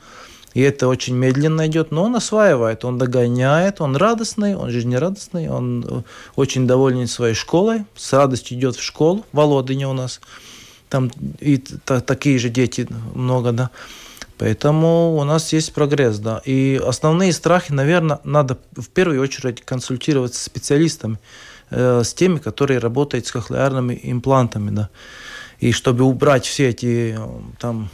И 0.55 0.61
это 0.61 0.89
очень 0.89 1.17
медленно 1.17 1.67
идет, 1.67 1.91
но 1.91 2.05
он 2.05 2.17
осваивает, 2.17 2.85
он 2.85 2.99
догоняет, 2.99 3.81
он 3.81 3.97
радостный, 3.97 4.55
он 4.55 4.71
жизнерадостный, 4.71 5.49
он 5.49 5.85
э, 5.89 6.03
очень 6.37 6.67
доволен 6.67 7.07
своей 7.07 7.35
школой, 7.35 7.85
с 7.97 8.13
радостью 8.13 8.59
идет 8.59 8.77
в 8.77 8.83
школу, 8.83 9.25
Володыня 9.33 9.89
у 9.89 9.95
нас, 9.95 10.21
там 10.91 11.11
и 11.41 11.57
та, 11.57 12.01
такие 12.01 12.39
же 12.39 12.51
дети 12.51 12.87
много, 13.15 13.53
да. 13.53 13.71
Поэтому 14.37 15.17
у 15.17 15.25
нас 15.25 15.53
есть 15.53 15.73
прогресс, 15.73 16.19
да. 16.19 16.43
И 16.45 16.81
основные 16.85 17.33
страхи, 17.33 17.73
наверное, 17.73 18.19
надо 18.25 18.59
в 18.77 18.89
первую 18.89 19.23
очередь 19.23 19.63
консультироваться 19.63 20.41
с 20.41 20.45
специалистами, 20.45 21.19
э, 21.71 22.03
с 22.05 22.13
теми, 22.13 22.39
которые 22.39 22.79
работают 22.79 23.27
с 23.27 23.33
кохлеарными 23.33 23.99
имплантами, 24.03 24.71
да. 24.71 24.91
И 25.61 25.73
чтобы 25.73 26.05
убрать 26.05 26.45
все 26.45 26.69
эти 26.71 27.17
э, 27.17 27.27
там 27.59 27.89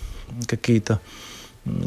какие-то 0.46 1.00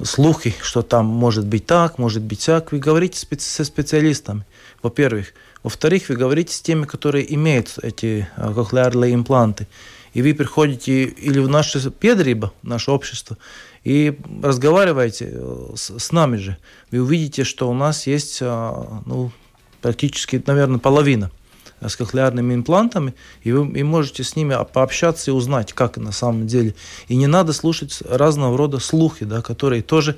слухи, 0.04 0.54
что 0.62 0.82
там 0.82 1.06
может 1.06 1.46
быть 1.46 1.66
так, 1.66 1.98
может 1.98 2.22
быть 2.22 2.46
так. 2.46 2.72
Вы 2.72 2.80
говорите 2.80 3.26
со 3.40 3.64
специалистами, 3.64 4.46
во-первых. 4.82 5.34
Во-вторых, 5.64 6.10
вы 6.10 6.16
говорите 6.16 6.54
с 6.54 6.62
теми, 6.62 6.86
которые 6.86 7.34
имеют 7.36 7.78
эти 7.82 8.28
а, 8.36 8.54
кохлеарные 8.54 9.14
импланты. 9.14 9.68
И 10.14 10.22
вы 10.22 10.34
приходите 10.34 11.04
или 11.04 11.40
в 11.40 11.48
наше 11.48 11.92
педрибо, 11.92 12.52
наше 12.64 12.92
общество, 12.92 13.38
и 13.84 14.18
разговариваете 14.44 15.30
э, 15.32 15.68
с, 15.76 15.98
с 15.98 16.12
нами 16.12 16.38
же. 16.38 16.58
Вы 16.92 17.02
увидите, 17.02 17.44
что 17.44 17.70
у 17.70 17.74
нас 17.74 18.08
есть 18.08 18.40
а, 18.42 19.02
ну, 19.06 19.32
практически, 19.82 20.42
наверное, 20.46 20.80
половина– 20.80 21.32
с 21.88 21.96
кохлеарными 21.96 22.54
имплантами, 22.54 23.14
и 23.44 23.52
вы 23.52 23.80
и 23.80 23.84
можете 23.84 24.24
с 24.24 24.36
ними 24.36 24.58
пообщаться 24.72 25.32
и 25.32 25.34
узнать, 25.34 25.74
как 25.74 25.98
на 25.98 26.12
самом 26.12 26.48
деле. 26.48 26.76
И 27.08 27.16
не 27.16 27.28
надо 27.28 27.54
слушать 27.54 28.02
разного 28.08 28.58
рода 28.58 28.80
слухи, 28.80 29.26
да, 29.26 29.42
которые 29.42 29.82
тоже 29.82 30.18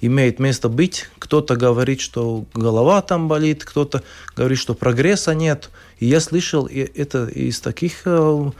имеют 0.00 0.38
место 0.38 0.68
быть. 0.68 1.08
Кто-то 1.18 1.56
говорит, 1.56 2.00
что 2.00 2.44
голова 2.54 3.02
там 3.02 3.28
болит, 3.28 3.64
кто-то 3.64 4.02
говорит, 4.36 4.58
что 4.58 4.74
прогресса 4.74 5.34
нет. 5.34 5.70
И 5.98 6.06
я 6.06 6.20
слышал 6.20 6.66
это 6.66 7.26
из 7.26 7.60
таких, 7.60 8.02
э, 8.06 8.50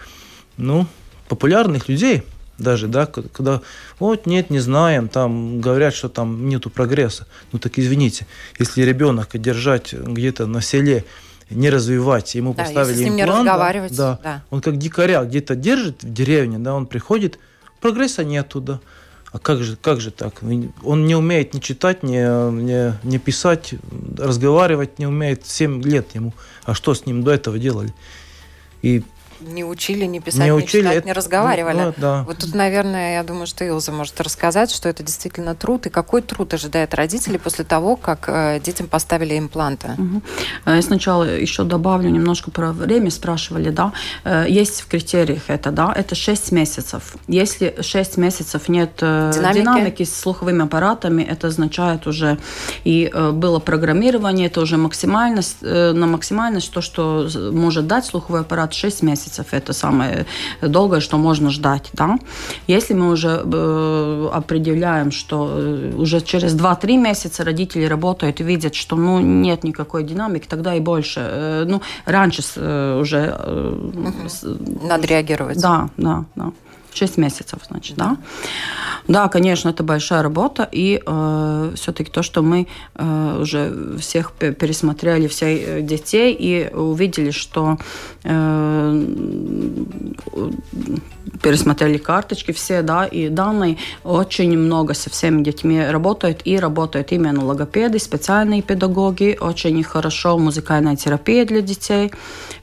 ну, 0.57 0.87
популярных 1.29 1.89
людей, 1.89 2.23
даже, 2.59 2.89
да, 2.89 3.07
когда 3.07 3.63
вот 3.99 4.27
нет, 4.27 4.51
не 4.51 4.59
знаем, 4.59 5.09
там 5.09 5.61
говорят, 5.61 5.95
что 5.95 6.09
там 6.09 6.49
нету 6.49 6.69
прогресса. 6.69 7.27
Ну 7.53 7.59
так 7.59 7.79
извините, 7.79 8.27
если 8.59 8.83
ребенка 8.83 9.39
держать 9.39 9.95
где-то 9.95 10.47
на 10.47 10.61
селе, 10.61 11.05
не 11.51 11.71
развивать, 11.71 12.35
ему 12.35 12.55
да, 12.55 12.65
поставили 12.65 12.93
если 12.93 13.03
с 13.03 13.05
ним 13.05 13.21
имплант, 13.21 13.45
не 13.45 13.51
разговаривать, 13.51 13.97
да, 13.97 14.19
да, 14.23 14.45
он 14.51 14.61
как 14.61 14.79
дикаря 14.79 15.25
где-то 15.25 15.57
держит 15.57 16.03
в 16.03 16.13
деревне, 16.13 16.59
да, 16.59 16.75
он 16.75 16.87
приходит, 16.87 17.39
прогресса 17.81 18.25
нету, 18.25 18.61
да. 18.61 18.81
А 19.33 19.39
как 19.39 19.63
же, 19.63 19.77
как 19.77 20.01
же 20.01 20.11
так? 20.11 20.43
Он 20.83 21.07
не 21.07 21.15
умеет 21.15 21.55
ни 21.55 21.61
читать, 21.61 22.03
ни, 22.03 22.17
ни, 22.17 23.07
ни 23.07 23.19
писать, 23.19 23.75
разговаривать 24.19 24.99
не 24.99 25.07
умеет 25.07 25.47
7 25.47 25.83
лет 25.85 26.15
ему. 26.15 26.35
А 26.65 26.75
что 26.75 26.95
с 26.95 27.07
ним 27.07 27.23
до 27.23 27.31
этого 27.31 27.57
делали? 27.57 27.95
И 28.83 29.05
не 29.40 29.64
учили, 29.64 30.05
не 30.05 30.20
писать, 30.20 30.44
не, 30.44 30.53
учили, 30.53 30.83
читать, 30.83 30.96
это, 30.96 31.07
не 31.07 31.12
разговаривали. 31.12 31.79
Ну, 31.87 31.94
да. 31.96 32.24
Вот 32.24 32.38
тут, 32.38 32.55
наверное, 32.55 33.14
я 33.14 33.22
думаю, 33.22 33.46
что 33.46 33.64
Илза 33.64 33.92
может 33.92 34.20
рассказать, 34.20 34.70
что 34.70 34.88
это 34.88 35.03
действительно 35.03 35.55
труд, 35.55 35.87
и 35.87 35.90
какой 35.90 36.22
труд 36.22 36.53
ожидает 36.55 36.94
родителей 36.94 37.38
после 37.38 37.64
того, 37.64 37.96
как 37.96 38.29
э, 38.29 38.61
детям 38.61 38.87
поставили 38.87 39.38
импланты. 39.38 39.88
Угу. 39.98 40.22
Я 40.66 40.83
сначала 40.83 41.24
еще 41.24 41.64
добавлю 41.64 42.11
немножко 42.11 42.50
про 42.50 42.72
время, 42.72 43.11
спрашивали, 43.11 43.70
да. 43.70 43.92
Э, 44.24 44.44
есть 44.48 44.83
в 44.83 44.88
критериях 44.88 45.42
это, 45.48 45.70
да, 45.70 45.92
это 45.94 46.14
6 46.14 46.53
месяцев. 46.53 47.16
Если 47.26 47.76
6 47.81 48.16
месяцев 48.16 48.68
нет 48.68 48.92
динамики, 48.98 49.59
динамики 49.59 50.03
с 50.05 50.14
слуховыми 50.14 50.64
аппаратами, 50.64 51.22
это 51.22 51.48
означает 51.48 52.07
уже 52.07 52.38
и 52.85 53.11
было 53.33 53.59
программирование, 53.59 54.46
это 54.46 54.61
уже 54.61 54.76
максимальность, 54.76 55.59
на 55.61 56.07
максимальность, 56.07 56.72
то, 56.72 56.81
что 56.81 57.29
может 57.53 57.87
дать 57.87 58.05
слуховой 58.05 58.40
аппарат 58.40 58.74
6 58.74 59.03
месяцев 59.03 59.30
месяцев. 59.31 59.47
Это 59.53 59.73
самое 59.73 60.27
долгое, 60.62 61.01
что 61.01 61.19
можно 61.19 61.51
ждать. 61.51 61.90
Да? 61.93 62.19
Если 62.69 62.95
мы 62.95 63.11
уже 63.11 63.43
э, 63.45 64.29
определяем, 64.33 65.11
что 65.11 65.49
э, 65.51 65.93
уже 65.97 66.21
через 66.21 66.55
2-3 66.55 66.97
месяца 66.97 67.45
родители 67.45 67.88
работают 67.88 68.40
и 68.40 68.45
видят, 68.45 68.75
что 68.75 68.97
ну, 68.97 69.21
нет 69.21 69.64
никакой 69.64 70.05
динамики, 70.05 70.47
тогда 70.49 70.75
и 70.75 70.81
больше. 70.81 71.21
Э, 71.21 71.64
ну, 71.69 71.81
раньше 72.07 72.43
э, 72.57 73.01
уже... 73.01 73.35
Э, 73.38 73.90
Надо 74.88 75.07
реагировать. 75.07 75.61
Да, 75.61 75.88
да, 75.97 76.25
да. 76.37 76.53
6 76.94 77.18
месяцев, 77.18 77.61
значит, 77.68 77.96
да. 77.96 78.16
Да, 79.09 79.29
конечно, 79.29 79.70
это 79.70 79.83
большая 79.83 80.22
работа, 80.22 80.68
и 80.70 81.03
э, 81.05 81.72
все-таки 81.74 82.11
то, 82.11 82.22
что 82.22 82.42
мы 82.42 82.66
э, 82.94 83.38
уже 83.40 83.96
всех 83.98 84.33
пересмотрели, 84.33 85.26
всех 85.26 85.48
э, 85.48 85.83
детей, 85.83 86.37
и 86.38 86.72
увидели, 86.72 87.31
что 87.31 87.79
э, 88.24 89.05
пересмотрели 91.42 91.98
карточки 91.98 92.53
все, 92.53 92.83
да, 92.83 93.07
и 93.07 93.29
данные 93.29 93.79
очень 94.05 94.57
много 94.57 94.94
со 94.94 95.11
всеми 95.11 95.42
детьми 95.42 95.83
работают, 95.83 96.42
и 96.44 96.59
работают 96.59 97.12
именно 97.12 97.44
логопеды, 97.44 97.98
специальные 97.98 98.62
педагоги, 98.62 99.37
очень 99.40 99.83
хорошо 99.83 100.38
музыкальная 100.38 100.96
терапия 100.96 101.44
для 101.44 101.62
детей, 101.62 102.12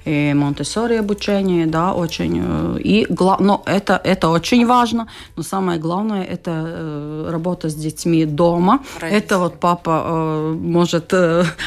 и 0.07 0.33
монтессори 0.33 0.95
обучение, 0.95 1.65
да, 1.65 1.93
очень, 1.93 2.41
э, 2.43 2.79
и, 2.79 3.07
но 3.39 3.61
это, 3.65 3.99
это 4.03 4.29
очень 4.29 4.65
важно, 4.65 5.07
но 5.35 5.43
самое 5.43 5.79
главное, 5.79 6.23
это 6.23 6.51
э, 6.51 7.29
работа 7.29 7.69
с 7.69 7.75
детьми 7.75 8.25
дома, 8.25 8.79
Родители. 9.01 9.17
это 9.17 9.39
вот 9.39 9.59
папа 9.59 10.03
э, 10.05 10.55
может 10.59 11.13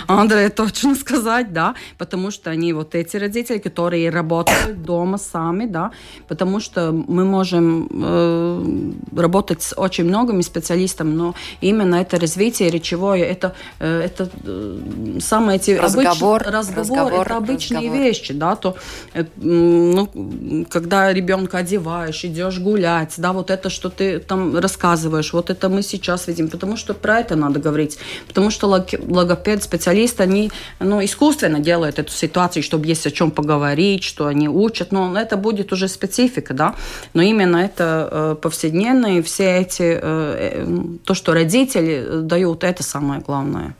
Андрея 0.06 0.48
точно 0.50 0.94
сказать, 0.94 1.52
да, 1.52 1.74
потому 1.98 2.30
что 2.30 2.50
они 2.50 2.72
вот 2.72 2.94
эти 2.94 3.16
родители, 3.18 3.58
которые 3.58 4.10
работают 4.10 4.82
дома 4.82 5.18
сами, 5.18 5.66
да, 5.66 5.90
потому 6.28 6.60
что 6.60 6.92
мы 6.92 7.24
можем 7.24 7.88
э, 7.92 8.92
работать 9.16 9.62
с 9.62 9.74
очень 9.76 10.04
многими 10.04 10.42
специалистами, 10.42 11.12
но 11.12 11.34
именно 11.60 11.96
это 11.96 12.18
развитие 12.18 12.70
речевое, 12.70 13.24
это, 13.24 13.54
э, 13.80 14.00
это 14.00 14.30
э, 14.44 15.18
самые 15.20 15.56
эти 15.56 15.72
разговор, 15.72 16.42
обыч... 16.42 16.54
разговор, 16.54 16.78
разговор, 16.78 17.26
это 17.26 17.36
обычные 17.36 17.80
разговор. 17.80 18.06
вещи, 18.06 18.29
да, 18.32 18.56
то, 18.56 18.76
э, 19.14 19.24
ну, 19.36 20.66
когда 20.70 21.12
ребенка 21.12 21.58
одеваешь, 21.58 22.24
идешь 22.24 22.58
гулять, 22.58 23.14
да, 23.16 23.32
вот 23.32 23.50
это, 23.50 23.70
что 23.70 23.88
ты 23.88 24.18
там 24.18 24.56
рассказываешь, 24.56 25.32
вот 25.32 25.50
это 25.50 25.68
мы 25.68 25.82
сейчас 25.82 26.28
видим, 26.28 26.48
потому 26.48 26.76
что 26.76 26.94
про 26.94 27.20
это 27.20 27.36
надо 27.36 27.60
говорить, 27.60 27.98
потому 28.28 28.50
что 28.50 28.66
логопед, 28.68 29.62
специалист, 29.62 30.20
они, 30.20 30.50
ну, 30.80 31.04
искусственно 31.04 31.60
делают 31.60 31.98
эту 31.98 32.12
ситуацию, 32.12 32.62
чтобы 32.62 32.86
есть 32.86 33.06
о 33.06 33.10
чем 33.10 33.30
поговорить, 33.30 34.04
что 34.04 34.26
они 34.26 34.48
учат, 34.48 34.92
но 34.92 35.18
это 35.18 35.36
будет 35.36 35.72
уже 35.72 35.88
специфика, 35.88 36.54
да, 36.54 36.74
но 37.14 37.22
именно 37.22 37.58
это 37.58 38.08
э, 38.10 38.36
повседневные 38.40 39.22
все 39.22 39.58
эти, 39.58 39.98
э, 40.02 40.98
то, 41.04 41.14
что 41.14 41.32
родители 41.32 42.20
дают, 42.22 42.64
это 42.64 42.82
самое 42.82 43.20
главное. 43.20 43.74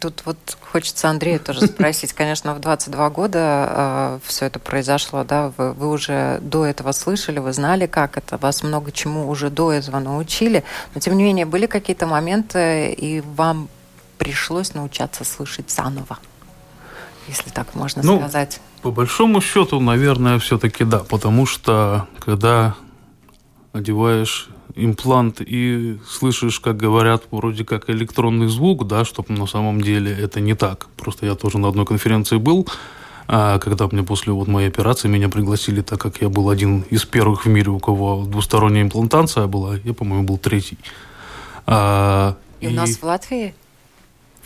Тут 0.00 0.22
вот 0.24 0.36
хочется 0.60 1.08
Андрея 1.08 1.38
тоже 1.38 1.66
спросить. 1.66 2.12
Конечно, 2.12 2.54
в 2.54 2.60
22 2.60 3.10
года 3.10 3.38
э, 3.70 4.18
все 4.24 4.46
это 4.46 4.58
произошло, 4.58 5.24
да, 5.24 5.52
вы, 5.56 5.72
вы 5.72 5.88
уже 5.90 6.38
до 6.40 6.64
этого 6.64 6.92
слышали, 6.92 7.38
вы 7.38 7.52
знали, 7.52 7.86
как 7.86 8.16
это, 8.16 8.36
вас 8.36 8.62
много 8.62 8.92
чему 8.92 9.28
уже 9.28 9.50
до 9.50 9.72
этого 9.72 9.98
научили, 9.98 10.64
но 10.94 11.00
тем 11.00 11.16
не 11.16 11.24
менее 11.24 11.46
были 11.46 11.66
какие-то 11.66 12.06
моменты, 12.06 12.92
и 12.92 13.20
вам 13.20 13.68
пришлось 14.18 14.74
научаться 14.74 15.24
слышать 15.24 15.70
заново, 15.70 16.18
если 17.26 17.50
так 17.50 17.74
можно 17.74 18.02
ну, 18.02 18.18
сказать. 18.18 18.60
По 18.82 18.90
большому 18.90 19.40
счету, 19.40 19.80
наверное, 19.80 20.38
все-таки 20.38 20.84
да, 20.84 20.98
потому 20.98 21.46
что 21.46 22.06
когда 22.20 22.74
одеваешь 23.72 24.48
имплант 24.84 25.40
и 25.40 25.98
слышишь, 26.08 26.60
как 26.60 26.76
говорят, 26.76 27.24
вроде 27.30 27.64
как 27.64 27.90
электронный 27.90 28.48
звук, 28.48 28.86
да, 28.86 29.04
чтобы 29.04 29.32
на 29.34 29.46
самом 29.46 29.80
деле 29.80 30.12
это 30.12 30.40
не 30.40 30.54
так. 30.54 30.86
Просто 30.96 31.26
я 31.26 31.34
тоже 31.34 31.58
на 31.58 31.68
одной 31.68 31.86
конференции 31.86 32.36
был, 32.36 32.66
а 33.26 33.58
когда 33.58 33.86
мне 33.88 34.02
после 34.02 34.32
вот 34.32 34.48
моей 34.48 34.68
операции 34.68 35.08
меня 35.08 35.28
пригласили, 35.28 35.82
так 35.82 36.00
как 36.00 36.22
я 36.22 36.28
был 36.28 36.48
один 36.48 36.82
из 36.90 37.04
первых 37.04 37.44
в 37.44 37.48
мире, 37.48 37.70
у 37.70 37.78
кого 37.78 38.24
двусторонняя 38.24 38.84
имплантация 38.84 39.46
была, 39.46 39.76
я, 39.84 39.92
по-моему, 39.92 40.24
был 40.24 40.38
третий. 40.38 40.78
А, 41.66 42.36
и, 42.60 42.66
и 42.66 42.68
у 42.68 42.72
нас 42.72 42.96
в 42.96 43.02
Латвии? 43.02 43.54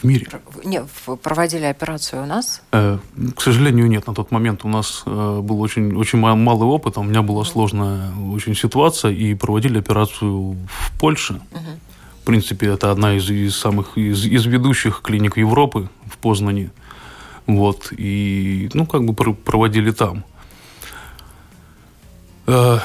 В 0.02 0.06
мире. 0.06 0.26
Не, 0.64 0.84
проводили 1.22 1.64
операцию 1.64 2.22
у 2.22 2.26
нас? 2.26 2.62
Э, 2.72 2.98
к 3.36 3.40
сожалению, 3.40 3.88
нет. 3.88 4.06
На 4.06 4.14
тот 4.14 4.30
момент 4.30 4.64
у 4.64 4.68
нас 4.68 5.02
э, 5.06 5.40
был 5.42 5.60
очень, 5.60 5.94
очень 5.96 6.18
малый 6.18 6.64
опыт. 6.66 6.98
У 6.98 7.02
меня 7.02 7.22
была 7.22 7.44
сложная 7.44 8.12
очень 8.32 8.54
ситуация, 8.54 9.12
и 9.12 9.34
проводили 9.34 9.78
операцию 9.78 10.56
в 10.66 10.98
Польше. 10.98 11.34
Угу. 11.34 11.60
В 12.22 12.24
принципе, 12.24 12.66
это 12.68 12.90
одна 12.90 13.14
из, 13.14 13.30
из 13.30 13.56
самых 13.56 13.96
из, 13.98 14.24
из 14.26 14.46
ведущих 14.46 15.00
клиник 15.02 15.36
Европы 15.36 15.88
в 16.06 16.18
Познане. 16.18 16.70
Вот. 17.46 17.92
И, 17.96 18.70
ну, 18.74 18.86
как 18.86 19.04
бы 19.04 19.14
проводили 19.34 19.90
там. 19.90 20.24
Э, 22.46 22.78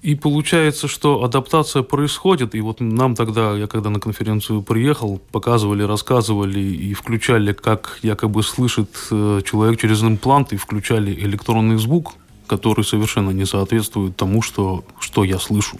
и 0.00 0.14
получается, 0.14 0.86
что 0.86 1.24
адаптация 1.24 1.82
происходит, 1.82 2.54
и 2.54 2.60
вот 2.60 2.80
нам 2.80 3.16
тогда, 3.16 3.56
я 3.56 3.66
когда 3.66 3.90
на 3.90 3.98
конференцию 3.98 4.62
приехал, 4.62 5.20
показывали, 5.32 5.82
рассказывали 5.82 6.60
и 6.60 6.94
включали, 6.94 7.52
как 7.52 7.98
якобы 8.02 8.44
слышит 8.44 8.90
э, 9.10 9.40
человек 9.44 9.80
через 9.80 10.02
имплант, 10.02 10.52
и 10.52 10.56
включали 10.56 11.12
электронный 11.12 11.78
звук, 11.78 12.12
который 12.46 12.84
совершенно 12.84 13.30
не 13.30 13.44
соответствует 13.44 14.16
тому, 14.16 14.40
что, 14.40 14.84
что 15.00 15.24
я 15.24 15.38
слышу. 15.38 15.78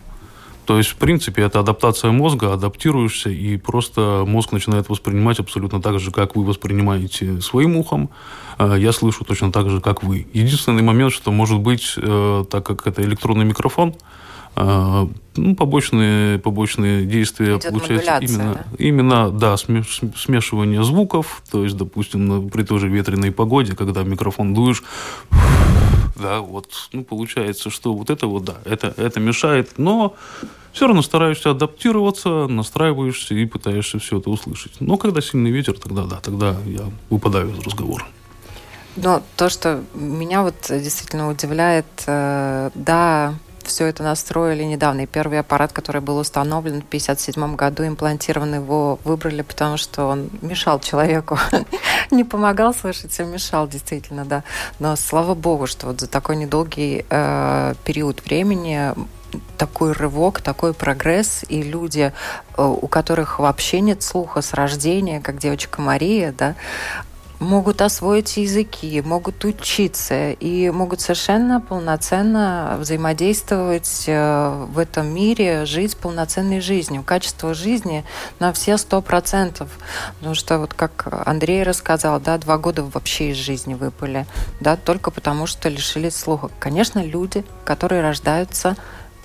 То 0.69 0.77
есть, 0.77 0.91
в 0.91 0.97
принципе, 0.97 1.45
это 1.45 1.61
адаптация 1.61 2.11
мозга, 2.11 2.53
адаптируешься, 2.53 3.31
и 3.31 3.57
просто 3.57 4.25
мозг 4.27 4.53
начинает 4.53 4.91
воспринимать 4.91 5.41
абсолютно 5.41 5.81
так 5.81 5.99
же, 5.99 6.11
как 6.11 6.37
вы 6.37 6.45
воспринимаете 6.45 7.41
своим 7.41 7.79
ухом. 7.79 8.11
А 8.59 8.75
я 8.75 8.93
слышу 8.93 9.25
точно 9.25 9.51
так 9.51 9.71
же, 9.71 9.81
как 9.81 10.03
вы. 10.03 10.27
Единственный 10.35 10.83
момент, 10.83 11.15
что 11.15 11.33
может 11.33 11.59
быть, 11.61 11.95
э, 11.97 12.45
так 12.51 12.67
как 12.67 12.87
это 12.87 13.01
электронный 13.01 13.47
микрофон, 13.47 13.95
э, 14.57 15.07
ну, 15.37 15.57
побочные, 15.57 16.39
побочные 16.39 17.07
действия 17.07 17.57
Идет 17.57 17.71
получаются 17.71 18.19
именно, 18.21 18.53
да? 18.53 18.65
именно 18.77 19.31
да, 19.31 19.57
смешивание 19.57 20.85
звуков, 20.85 21.43
то 21.51 21.65
есть, 21.65 21.79
допустим, 21.79 22.51
при 22.51 22.63
той 22.63 22.79
же 22.79 22.89
ветреной 22.89 23.33
погоде, 23.33 23.75
когда 23.75 24.03
микрофон 24.03 24.53
дуешь, 24.53 24.83
да, 26.19 26.41
вот, 26.41 26.89
ну, 26.93 27.05
получается, 27.05 27.71
что 27.71 27.95
вот 27.95 28.11
это 28.11 28.27
вот, 28.27 28.45
да, 28.45 28.57
это, 28.65 28.93
это 28.97 29.21
мешает, 29.21 29.79
но 29.79 30.15
все 30.73 30.87
равно 30.87 31.03
стараешься 31.03 31.51
адаптироваться, 31.51 32.47
настраиваешься 32.47 33.35
и 33.35 33.45
пытаешься 33.47 33.99
все 33.99 34.19
это 34.19 34.31
услышать. 34.31 34.81
Но 34.81 34.97
когда 34.97 35.21
сильный 35.21 35.51
ветер, 35.51 35.79
тогда 35.79 36.05
да, 36.05 36.21
тогда 36.21 36.57
я 36.67 36.91
выпадаю 37.11 37.51
из 37.51 37.59
разговора. 37.61 38.07
Но 38.97 39.23
то, 39.37 39.49
что 39.49 39.83
меня 39.95 40.43
вот 40.43 40.57
действительно 40.69 41.31
удивляет, 41.31 41.87
э, 42.07 42.71
да, 42.75 43.35
все 43.69 43.87
это 43.87 44.03
настроили 44.03 44.65
недавно. 44.65 45.03
И 45.03 45.07
первый 45.07 45.39
аппарат, 45.39 45.73
который 45.73 46.01
был 46.01 46.19
установлен 46.19 46.83
в 46.83 46.87
1957 46.87 47.55
году, 47.55 47.87
имплантирован 47.87 48.55
его 48.55 48.99
выбрали, 49.05 49.43
потому 49.43 49.77
что 49.77 50.07
он 50.07 50.31
мешал 50.43 50.81
человеку. 50.81 51.39
Не 52.11 52.25
помогал 52.25 52.75
слышать, 52.75 53.19
а 53.21 53.25
мешал 53.25 53.69
действительно, 53.69 54.25
да. 54.25 54.43
Но 54.81 54.97
слава 54.97 55.35
богу, 55.35 55.67
что 55.67 55.87
вот 55.87 56.01
за 56.01 56.09
такой 56.09 56.37
недолгий 56.37 57.05
э, 57.09 57.75
период 57.85 58.25
времени 58.25 58.95
такой 59.57 59.93
рывок, 59.93 60.41
такой 60.41 60.73
прогресс, 60.73 61.45
и 61.49 61.63
люди, 61.63 62.13
э, 62.57 62.63
у 62.63 62.89
которых 62.89 63.39
вообще 63.39 63.81
нет 63.81 64.03
слуха 64.03 64.41
с 64.41 64.55
рождения, 64.55 65.21
как 65.21 65.39
девочка 65.39 65.81
Мария, 65.81 66.35
да, 66.37 66.55
могут 67.41 67.83
освоить 67.83 68.37
языки, 68.37 69.01
могут 69.01 69.45
учиться 69.45 70.33
и 70.33 70.71
могут 70.71 71.01
совершенно 71.01 71.61
полноценно 71.61 72.77
взаимодействовать 72.81 74.05
э, 74.07 74.67
в 74.71 74.79
этом 74.79 75.07
мире, 75.15 75.65
жить 75.65 75.97
полноценной 75.97 76.61
жизнью. 76.61 77.03
Качество 77.05 77.55
жизни 77.55 78.05
на 78.41 78.53
все 78.53 78.77
сто 78.77 79.01
процентов. 79.01 79.69
Потому 80.19 80.35
что, 80.35 80.59
вот 80.59 80.75
как 80.75 81.07
Андрей 81.27 81.63
рассказал, 81.63 82.21
да, 82.21 82.39
два 82.39 82.59
года 82.59 82.83
вообще 82.83 83.31
из 83.31 83.37
жизни 83.37 83.75
выпали, 83.75 84.27
да, 84.61 84.77
только 84.77 85.11
потому 85.11 85.47
что 85.47 85.69
лишились 85.69 86.17
слуха. 86.17 86.51
Конечно, 86.59 87.05
люди, 87.05 87.45
которые 87.65 88.03
рождаются 88.03 88.77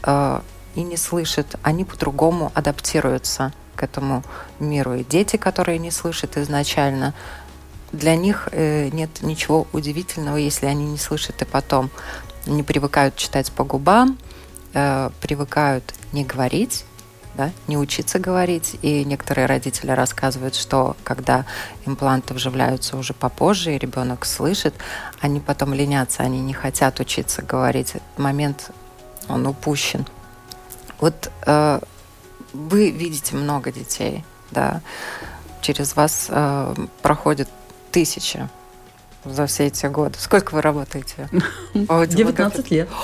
э, 0.03 0.39
и 0.75 0.83
не 0.83 0.97
слышат, 0.97 1.55
они 1.63 1.83
по-другому 1.83 2.51
адаптируются 2.53 3.53
к 3.75 3.83
этому 3.83 4.23
миру. 4.59 4.93
И 4.93 5.03
дети, 5.03 5.37
которые 5.37 5.79
не 5.79 5.91
слышат 5.91 6.37
изначально, 6.37 7.13
для 7.93 8.15
них 8.15 8.49
э, 8.51 8.89
нет 8.89 9.21
ничего 9.21 9.67
удивительного, 9.71 10.37
если 10.37 10.65
они 10.65 10.85
не 10.85 10.97
слышат 10.97 11.41
и 11.41 11.45
потом. 11.45 11.89
Они 12.45 12.63
привыкают 12.63 13.15
читать 13.15 13.51
по 13.51 13.63
губам, 13.63 14.17
э, 14.73 15.11
привыкают 15.21 15.93
не 16.11 16.25
говорить, 16.25 16.85
да, 17.35 17.51
не 17.67 17.77
учиться 17.77 18.19
говорить. 18.19 18.77
И 18.81 19.05
некоторые 19.05 19.45
родители 19.45 19.91
рассказывают, 19.91 20.55
что 20.55 20.97
когда 21.03 21.45
импланты 21.85 22.33
вживляются 22.33 22.97
уже 22.97 23.13
попозже, 23.13 23.75
и 23.75 23.77
ребенок 23.77 24.25
слышит, 24.25 24.73
они 25.21 25.39
потом 25.39 25.73
ленятся, 25.73 26.23
они 26.23 26.41
не 26.41 26.53
хотят 26.53 26.99
учиться 26.99 27.43
говорить. 27.43 27.91
Этот 27.91 28.17
момент, 28.19 28.71
он 29.29 29.45
упущен. 29.45 30.05
Вот 30.99 31.31
э, 31.45 31.79
вы 32.53 32.89
видите 32.89 33.35
много 33.35 33.71
детей, 33.71 34.25
да, 34.51 34.81
через 35.61 35.95
вас 35.95 36.25
э, 36.29 36.75
проходит 37.01 37.49
тысячи 37.93 38.49
за 39.23 39.45
все 39.45 39.67
эти 39.67 39.85
годы. 39.85 40.17
Сколько 40.19 40.55
вы 40.55 40.61
работаете? 40.61 41.29
19 41.73 42.71
лет. 42.71 42.89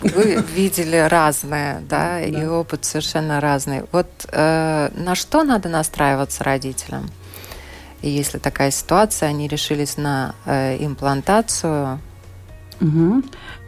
Вы 0.00 0.44
видели 0.54 0.96
разное, 0.96 1.80
да, 1.88 2.20
и 2.20 2.46
опыт 2.46 2.84
совершенно 2.84 3.40
разный. 3.40 3.82
Вот 3.90 4.06
э, 4.30 4.90
на 4.94 5.16
что 5.16 5.42
надо 5.42 5.68
настраиваться 5.68 6.44
родителям? 6.44 7.10
И 8.00 8.08
если 8.08 8.38
такая 8.38 8.70
ситуация, 8.70 9.28
они 9.30 9.48
решились 9.48 9.96
на 9.96 10.36
э, 10.44 10.76
имплантацию. 10.78 12.00
Угу. 12.80 13.24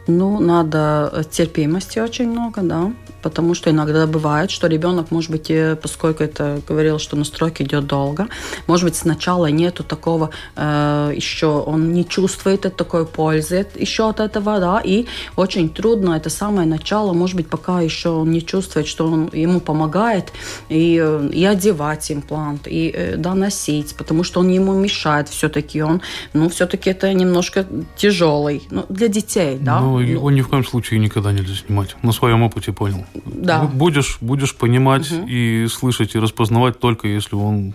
Ну, 0.07 0.39
надо 0.39 1.25
терпимости 1.31 1.99
очень 1.99 2.29
много, 2.29 2.61
да 2.61 2.91
потому 3.21 3.53
что 3.53 3.69
иногда 3.69 4.07
бывает, 4.07 4.51
что 4.51 4.67
ребенок, 4.67 5.11
может 5.11 5.31
быть, 5.31 5.51
поскольку 5.81 6.23
это 6.23 6.61
говорил, 6.67 6.99
что 6.99 7.15
настройка 7.15 7.63
идет 7.63 7.87
долго, 7.87 8.27
может 8.67 8.85
быть, 8.85 8.95
сначала 8.95 9.47
нету 9.47 9.83
такого, 9.83 10.29
э, 10.55 11.13
еще 11.15 11.47
он 11.47 11.93
не 11.93 12.07
чувствует 12.07 12.61
такой 12.75 13.05
пользы 13.05 13.67
еще 13.75 14.09
от 14.09 14.19
этого, 14.19 14.59
да, 14.59 14.81
и 14.83 15.05
очень 15.35 15.69
трудно 15.69 16.15
это 16.15 16.29
самое 16.29 16.67
начало, 16.67 17.13
может 17.13 17.35
быть, 17.35 17.47
пока 17.47 17.81
еще 17.81 18.09
он 18.09 18.31
не 18.31 18.41
чувствует, 18.41 18.87
что 18.87 19.07
он 19.07 19.29
ему 19.33 19.59
помогает 19.59 20.31
и, 20.69 20.95
и 21.33 21.45
одевать 21.45 22.11
имплант, 22.11 22.67
и 22.67 22.91
э, 22.95 23.15
да, 23.17 23.35
носить, 23.35 23.95
потому 23.95 24.23
что 24.23 24.39
он 24.39 24.49
ему 24.49 24.73
мешает 24.73 25.29
все-таки, 25.29 25.81
он, 25.81 26.01
ну, 26.33 26.49
все-таки 26.49 26.89
это 26.89 27.13
немножко 27.13 27.65
тяжелый, 27.95 28.63
ну, 28.71 28.85
для 28.89 29.07
детей, 29.07 29.57
да. 29.61 29.79
Ну, 29.79 29.90
его 29.99 30.31
ни 30.31 30.41
в 30.41 30.47
коем 30.47 30.63
случае 30.63 30.99
никогда 30.99 31.31
нельзя 31.31 31.55
снимать, 31.55 31.95
на 32.03 32.11
своем 32.11 32.43
опыте 32.43 32.71
понял. 32.71 33.05
Да. 33.25 33.63
Будешь, 33.63 34.17
будешь 34.21 34.55
понимать 34.55 35.11
угу. 35.11 35.27
и 35.27 35.67
слышать, 35.67 36.15
и 36.15 36.19
распознавать 36.19 36.79
только 36.79 37.07
если 37.07 37.35
он 37.35 37.73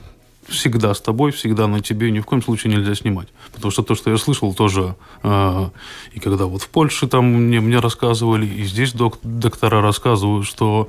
всегда 0.48 0.94
с 0.94 1.00
тобой, 1.00 1.33
всегда 1.33 1.66
на 1.66 1.81
тебе, 1.81 2.11
ни 2.11 2.20
в 2.20 2.26
коем 2.26 2.42
случае 2.42 2.72
нельзя 2.72 2.94
снимать. 2.94 3.29
Потому 3.52 3.70
что 3.70 3.83
то, 3.83 3.94
что 3.94 4.11
я 4.11 4.16
слышал 4.16 4.55
тоже, 4.55 4.94
э, 5.22 5.68
и 6.12 6.20
когда 6.20 6.46
вот 6.46 6.62
в 6.62 6.68
Польше 6.68 7.07
там 7.09 7.26
мне, 7.26 7.61
мне 7.61 7.79
рассказывали, 7.79 8.46
и 8.46 8.64
здесь 8.64 8.92
док, 8.92 9.18
доктора 9.22 9.83
рассказывают, 9.83 10.46
что 10.46 10.88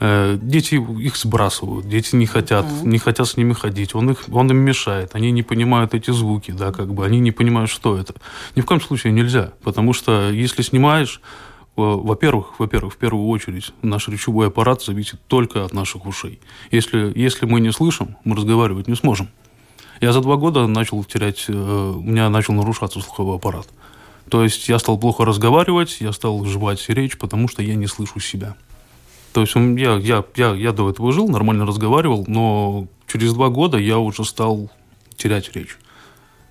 дети 0.00 0.74
их 0.74 1.16
сбрасывают, 1.16 1.88
дети 1.88 2.16
не 2.16 2.26
хотят, 2.26 2.64
mm-hmm. 2.64 2.86
не 2.86 2.98
хотят 2.98 3.28
с 3.28 3.36
ними 3.36 3.52
ходить, 3.52 3.94
он, 3.94 4.10
их, 4.10 4.24
он 4.32 4.50
им 4.50 4.56
мешает, 4.56 5.10
они 5.14 5.30
не 5.30 5.42
понимают 5.42 5.92
эти 5.94 6.10
звуки, 6.10 6.52
да, 6.52 6.72
как 6.72 6.94
бы, 6.94 7.04
они 7.04 7.20
не 7.20 7.32
понимают, 7.32 7.70
что 7.70 7.98
это. 7.98 8.14
Ни 8.56 8.62
в 8.62 8.66
коем 8.66 8.80
случае 8.80 9.12
нельзя, 9.12 9.52
потому 9.62 9.92
что 9.92 10.30
если 10.30 10.62
снимаешь, 10.62 11.20
во-первых, 11.76 12.58
во-первых, 12.58 12.94
в 12.94 12.96
первую 12.96 13.28
очередь, 13.28 13.72
наш 13.82 14.08
речевой 14.08 14.48
аппарат 14.48 14.82
зависит 14.82 15.20
только 15.26 15.64
от 15.64 15.72
наших 15.72 16.06
ушей. 16.06 16.40
Если, 16.70 17.12
если 17.14 17.46
мы 17.46 17.60
не 17.60 17.72
слышим, 17.72 18.16
мы 18.24 18.36
разговаривать 18.36 18.88
не 18.88 18.94
сможем. 18.94 19.28
Я 20.00 20.12
за 20.12 20.20
два 20.20 20.36
года 20.36 20.66
начал 20.66 21.04
терять, 21.04 21.44
э, 21.48 21.52
у 21.52 22.00
меня 22.00 22.30
начал 22.30 22.54
нарушаться 22.54 23.00
слуховой 23.00 23.36
аппарат. 23.36 23.68
То 24.30 24.42
есть 24.42 24.68
я 24.68 24.78
стал 24.78 24.98
плохо 24.98 25.24
разговаривать, 25.24 25.98
я 26.00 26.12
стал 26.12 26.44
жевать 26.44 26.88
речь, 26.88 27.18
потому 27.18 27.48
что 27.48 27.62
я 27.62 27.74
не 27.74 27.86
слышу 27.86 28.18
себя. 28.20 28.56
То 29.32 29.42
есть 29.42 29.54
я, 29.54 29.96
я, 29.96 30.24
я, 30.34 30.54
я 30.54 30.72
до 30.72 30.90
этого 30.90 31.12
жил, 31.12 31.28
нормально 31.28 31.66
разговаривал, 31.66 32.24
но 32.26 32.88
через 33.06 33.32
два 33.32 33.48
года 33.48 33.78
я 33.78 33.98
уже 33.98 34.24
стал 34.24 34.70
терять 35.16 35.52
речь. 35.54 35.76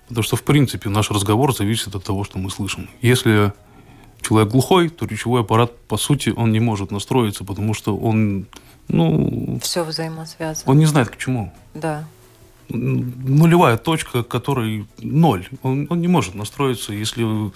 Потому 0.08 0.22
что, 0.24 0.36
в 0.36 0.42
принципе, 0.42 0.88
наш 0.88 1.10
разговор 1.10 1.54
зависит 1.54 1.94
от 1.94 2.04
того, 2.04 2.24
что 2.24 2.38
мы 2.38 2.50
слышим. 2.50 2.88
Если 3.02 3.52
человек 4.22 4.50
глухой, 4.50 4.88
то 4.88 5.06
речевой 5.06 5.42
аппарат, 5.42 5.76
по 5.86 5.96
сути, 5.96 6.30
он 6.30 6.52
не 6.52 6.60
может 6.60 6.90
настроиться, 6.90 7.44
потому 7.44 7.74
что 7.74 7.96
он, 7.96 8.46
ну... 8.88 9.58
Все 9.62 9.84
взаимосвязано. 9.84 10.70
Он 10.70 10.78
не 10.78 10.86
знает, 10.86 11.10
к 11.10 11.16
чему. 11.16 11.52
Да. 11.74 12.04
Нулевая 12.68 13.76
точка, 13.76 14.22
которой 14.22 14.86
ноль. 14.98 15.46
Он, 15.62 15.86
он 15.90 16.00
не 16.00 16.08
может 16.08 16.34
настроиться, 16.34 16.92
если... 16.92 17.52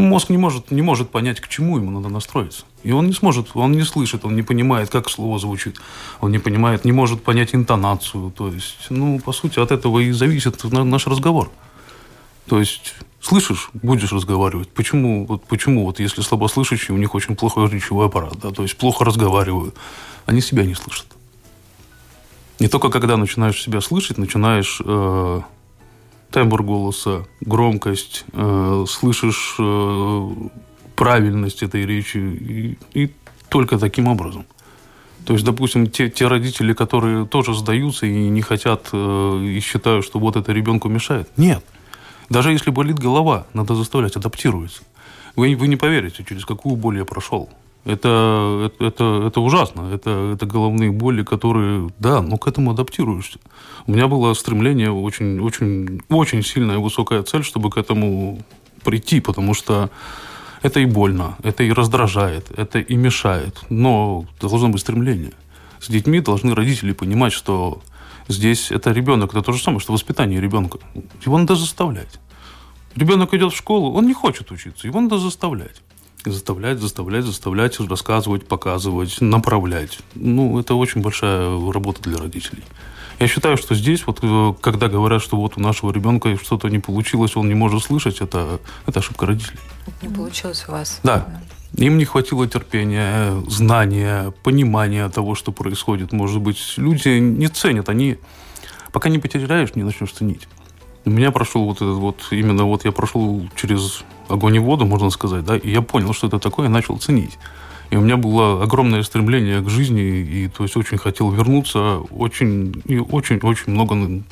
Ну, 0.00 0.08
мозг 0.08 0.30
не 0.30 0.38
может, 0.38 0.70
не 0.70 0.82
может 0.82 1.10
понять, 1.10 1.40
к 1.40 1.48
чему 1.48 1.76
ему 1.76 1.90
надо 1.90 2.08
настроиться. 2.08 2.64
И 2.82 2.92
он 2.92 3.06
не 3.06 3.12
сможет, 3.12 3.48
он 3.54 3.72
не 3.72 3.82
слышит, 3.82 4.24
он 4.24 4.34
не 4.34 4.42
понимает, 4.42 4.90
как 4.90 5.10
слово 5.10 5.38
звучит. 5.38 5.76
Он 6.20 6.32
не 6.32 6.38
понимает, 6.38 6.84
не 6.84 6.92
может 6.92 7.22
понять 7.22 7.54
интонацию. 7.54 8.30
То 8.30 8.48
есть, 8.48 8.86
ну, 8.90 9.18
по 9.18 9.32
сути, 9.32 9.58
от 9.58 9.70
этого 9.70 9.98
и 9.98 10.12
зависит 10.12 10.64
наш 10.72 11.06
разговор. 11.06 11.50
То 12.46 12.58
есть 12.58 12.94
слышишь, 13.20 13.70
будешь 13.74 14.12
разговаривать. 14.12 14.70
Почему, 14.70 15.26
вот, 15.26 15.44
почему 15.44 15.84
вот 15.84 16.00
если 16.00 16.22
слабослышащие, 16.22 16.94
у 16.94 16.98
них 16.98 17.14
очень 17.14 17.36
плохой 17.36 17.68
речевой 17.68 18.06
аппарат, 18.06 18.38
да, 18.42 18.50
то 18.50 18.62
есть 18.62 18.76
плохо 18.76 19.04
разговаривают, 19.04 19.74
они 20.26 20.40
себя 20.40 20.64
не 20.64 20.74
слышат. 20.74 21.06
Не 22.58 22.68
только 22.68 22.90
когда 22.90 23.16
начинаешь 23.16 23.62
себя 23.62 23.80
слышать, 23.80 24.18
начинаешь 24.18 24.80
э, 24.84 25.40
тембр 26.30 26.62
голоса, 26.62 27.26
громкость, 27.40 28.24
э, 28.32 28.84
слышишь 28.88 29.56
э, 29.58 30.30
правильность 30.96 31.62
этой 31.62 31.86
речи, 31.86 32.18
и, 32.18 32.78
и 32.94 33.10
только 33.48 33.78
таким 33.78 34.08
образом. 34.08 34.46
То 35.24 35.34
есть, 35.34 35.44
допустим, 35.44 35.86
те, 35.88 36.08
те 36.08 36.26
родители, 36.26 36.72
которые 36.72 37.26
тоже 37.26 37.54
сдаются 37.54 38.06
и 38.06 38.28
не 38.28 38.42
хотят, 38.42 38.88
э, 38.92 39.44
и 39.44 39.60
считают, 39.60 40.04
что 40.04 40.18
вот 40.18 40.36
это 40.36 40.52
ребенку 40.52 40.88
мешает. 40.88 41.28
Нет. 41.36 41.64
Даже 42.28 42.52
если 42.52 42.70
болит 42.70 42.98
голова, 42.98 43.46
надо 43.52 43.74
заставлять 43.74 44.16
адаптироваться. 44.16 44.82
Вы, 45.36 45.56
вы 45.56 45.68
не 45.68 45.76
поверите, 45.76 46.24
через 46.24 46.44
какую 46.44 46.76
боль 46.76 46.98
я 46.98 47.04
прошел. 47.04 47.48
Это, 47.84 48.70
это, 48.78 49.24
это, 49.26 49.40
ужасно. 49.40 49.90
Это, 49.92 50.32
это 50.34 50.46
головные 50.46 50.90
боли, 50.90 51.22
которые, 51.22 51.90
да, 51.98 52.20
но 52.20 52.36
к 52.36 52.46
этому 52.46 52.72
адаптируешься. 52.72 53.38
У 53.86 53.92
меня 53.92 54.06
было 54.06 54.34
стремление, 54.34 54.92
очень, 54.92 55.40
очень, 55.40 56.02
очень 56.08 56.42
сильная 56.42 56.78
высокая 56.78 57.22
цель, 57.22 57.42
чтобы 57.42 57.70
к 57.70 57.78
этому 57.78 58.42
прийти, 58.84 59.20
потому 59.20 59.54
что 59.54 59.90
это 60.62 60.80
и 60.80 60.84
больно, 60.84 61.36
это 61.42 61.62
и 61.62 61.72
раздражает, 61.72 62.50
это 62.56 62.80
и 62.80 62.96
мешает. 62.96 63.62
Но 63.70 64.26
должно 64.40 64.68
быть 64.68 64.82
стремление. 64.82 65.32
С 65.80 65.88
детьми 65.88 66.20
должны 66.20 66.54
родители 66.54 66.92
понимать, 66.92 67.32
что 67.32 67.80
Здесь 68.30 68.70
это 68.70 68.92
ребенок, 68.92 69.30
это 69.30 69.42
то 69.42 69.52
же 69.52 69.60
самое, 69.60 69.80
что 69.80 69.92
воспитание 69.92 70.40
ребенка. 70.40 70.78
Его 71.26 71.36
надо 71.36 71.56
заставлять. 71.56 72.20
Ребенок 72.94 73.34
идет 73.34 73.52
в 73.52 73.56
школу, 73.56 73.92
он 73.92 74.06
не 74.06 74.14
хочет 74.14 74.52
учиться, 74.52 74.86
его 74.86 75.00
надо 75.00 75.18
заставлять. 75.18 75.82
Заставлять, 76.24 76.80
заставлять, 76.80 77.24
заставлять, 77.24 77.80
рассказывать, 77.80 78.46
показывать, 78.46 79.20
направлять. 79.20 80.00
Ну, 80.14 80.58
это 80.58 80.74
очень 80.74 81.00
большая 81.00 81.50
работа 81.72 82.02
для 82.02 82.18
родителей. 82.18 82.62
Я 83.18 83.26
считаю, 83.28 83.58
что 83.58 83.74
здесь, 83.74 84.06
вот, 84.06 84.20
э, 84.22 84.54
когда 84.62 84.88
говорят, 84.88 85.22
что 85.22 85.36
вот 85.36 85.58
у 85.58 85.60
нашего 85.60 85.92
ребенка 85.92 86.36
что-то 86.42 86.68
не 86.68 86.78
получилось, 86.78 87.36
он 87.36 87.48
не 87.48 87.54
может 87.54 87.82
слышать, 87.82 88.20
это, 88.20 88.60
это 88.86 89.00
ошибка 89.00 89.26
родителей. 89.26 89.58
Не 90.00 90.08
получилось 90.08 90.64
у 90.68 90.72
вас? 90.72 91.00
Да. 91.02 91.42
Им 91.76 91.98
не 91.98 92.04
хватило 92.04 92.48
терпения, 92.48 93.32
знания, 93.46 94.32
понимания 94.42 95.08
того, 95.10 95.34
что 95.34 95.52
происходит. 95.52 96.12
Может 96.12 96.40
быть, 96.40 96.74
люди 96.78 97.18
не 97.18 97.48
ценят, 97.48 97.88
они 97.88 98.16
пока 98.90 99.08
не 99.08 99.18
потеряешь, 99.18 99.74
не 99.74 99.82
начнешь 99.82 100.12
ценить. 100.12 100.48
У 101.04 101.10
меня 101.10 101.30
прошел 101.30 101.64
вот 101.64 101.76
этот 101.76 101.96
вот, 101.96 102.26
именно 102.30 102.64
вот 102.64 102.84
я 102.84 102.92
прошел 102.92 103.46
через 103.54 104.02
огонь 104.30 104.56
и 104.56 104.58
воду, 104.58 104.86
можно 104.86 105.10
сказать, 105.10 105.44
да, 105.44 105.56
и 105.56 105.70
я 105.70 105.82
понял, 105.82 106.12
что 106.12 106.26
это 106.26 106.38
такое, 106.38 106.66
и 106.66 106.70
начал 106.70 106.98
ценить. 106.98 107.38
И 107.90 107.96
у 107.96 108.00
меня 108.00 108.16
было 108.16 108.62
огромное 108.62 109.02
стремление 109.02 109.60
к 109.60 109.68
жизни, 109.68 110.02
и 110.02 110.48
то 110.48 110.62
есть 110.62 110.76
очень 110.76 110.96
хотел 110.96 111.30
вернуться, 111.30 111.96
очень 112.10 112.82
и 112.86 112.98
очень-очень 112.98 113.72
много 113.72 114.22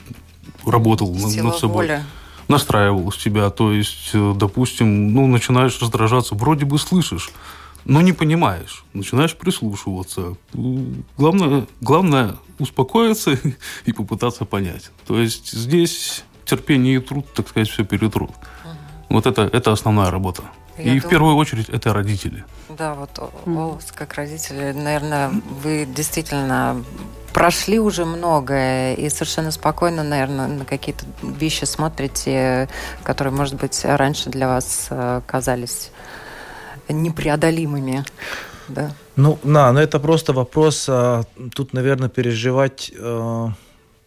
работал 0.65 1.15
Сила 1.17 1.49
над 1.49 1.59
собой. 1.59 1.87
Воля. 1.87 2.05
Настраивал 2.47 3.13
себя, 3.13 3.51
то 3.51 3.73
есть, 3.73 4.11
э, 4.15 4.35
допустим, 4.35 5.13
ну, 5.13 5.27
начинаешь 5.27 5.79
раздражаться, 5.83 6.35
вроде 6.35 6.65
бы 6.65 6.79
слышишь, 6.79 7.31
но 7.85 8.01
не 8.01 8.13
понимаешь, 8.13 8.85
начинаешь 8.95 9.37
прислушиваться. 9.37 10.35
Главное, 11.19 11.67
главное 11.81 12.37
успокоиться 12.59 13.39
и 13.85 13.93
попытаться 13.93 14.45
понять. 14.45 14.91
То 15.07 15.21
есть 15.21 15.51
здесь 15.51 16.25
терпение 16.45 16.97
и 16.97 16.99
труд, 17.01 17.27
так 17.35 17.49
сказать, 17.49 17.69
все 17.69 17.85
перетрут. 17.85 18.31
Вот 19.09 19.27
это, 19.27 19.43
это 19.53 19.73
основная 19.73 20.11
работа. 20.11 20.43
Я 20.77 20.85
и 20.85 20.87
думаю... 20.87 21.03
в 21.03 21.09
первую 21.09 21.37
очередь 21.37 21.69
это 21.69 21.93
родители. 21.93 22.45
Да, 22.69 22.95
вот 22.95 23.19
у 23.47 23.79
как 23.95 24.15
родители, 24.15 24.73
наверное, 24.73 25.31
вы 25.63 25.87
действительно 25.87 26.85
прошли 27.33 27.79
уже 27.79 28.05
многое 28.05 28.95
и 28.95 29.09
совершенно 29.11 29.51
спокойно, 29.51 30.03
наверное, 30.03 30.49
на 30.49 30.65
какие-то 30.65 31.05
вещи 31.23 31.65
смотрите, 31.65 32.69
которые, 33.03 33.33
может 33.33 33.55
быть, 33.55 33.81
раньше 33.85 34.31
для 34.31 34.49
вас 34.49 34.89
э, 34.91 35.21
казались 35.27 35.91
непреодолимыми. 36.89 38.05
Да. 38.69 38.93
Ну, 39.17 39.39
да, 39.43 39.73
но 39.73 39.81
это 39.81 39.99
просто 39.99 40.33
вопрос, 40.33 40.87
а, 40.89 41.25
тут, 41.55 41.73
наверное, 41.73 42.09
переживать 42.09 42.93
э, 42.97 43.49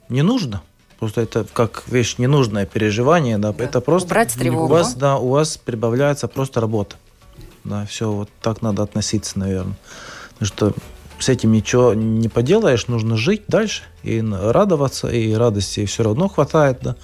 не 0.09 0.21
нужно. 0.21 0.61
Просто 1.01 1.21
это 1.21 1.47
как 1.51 1.81
вещь 1.87 2.19
ненужное 2.19 2.67
переживание, 2.67 3.39
да, 3.39 3.51
да. 3.51 3.63
это 3.63 3.81
просто 3.81 4.05
Убрать 4.05 4.35
тревогу. 4.35 4.65
у 4.65 4.67
вас, 4.67 4.93
да, 4.93 5.17
у 5.17 5.29
вас 5.29 5.57
прибавляется 5.57 6.27
просто 6.27 6.61
работа, 6.61 6.95
да, 7.63 7.87
все 7.87 8.11
вот 8.11 8.29
так 8.39 8.61
надо 8.61 8.83
относиться, 8.83 9.39
наверное, 9.39 9.75
потому 10.33 10.45
что 10.45 10.73
с 11.17 11.27
этим 11.27 11.53
ничего 11.53 11.95
не 11.95 12.29
поделаешь, 12.29 12.85
нужно 12.85 13.17
жить 13.17 13.45
дальше 13.47 13.81
и 14.03 14.21
радоваться, 14.21 15.07
и 15.07 15.33
радости 15.33 15.87
все 15.87 16.03
равно 16.03 16.27
хватает, 16.27 16.77
да. 16.83 16.95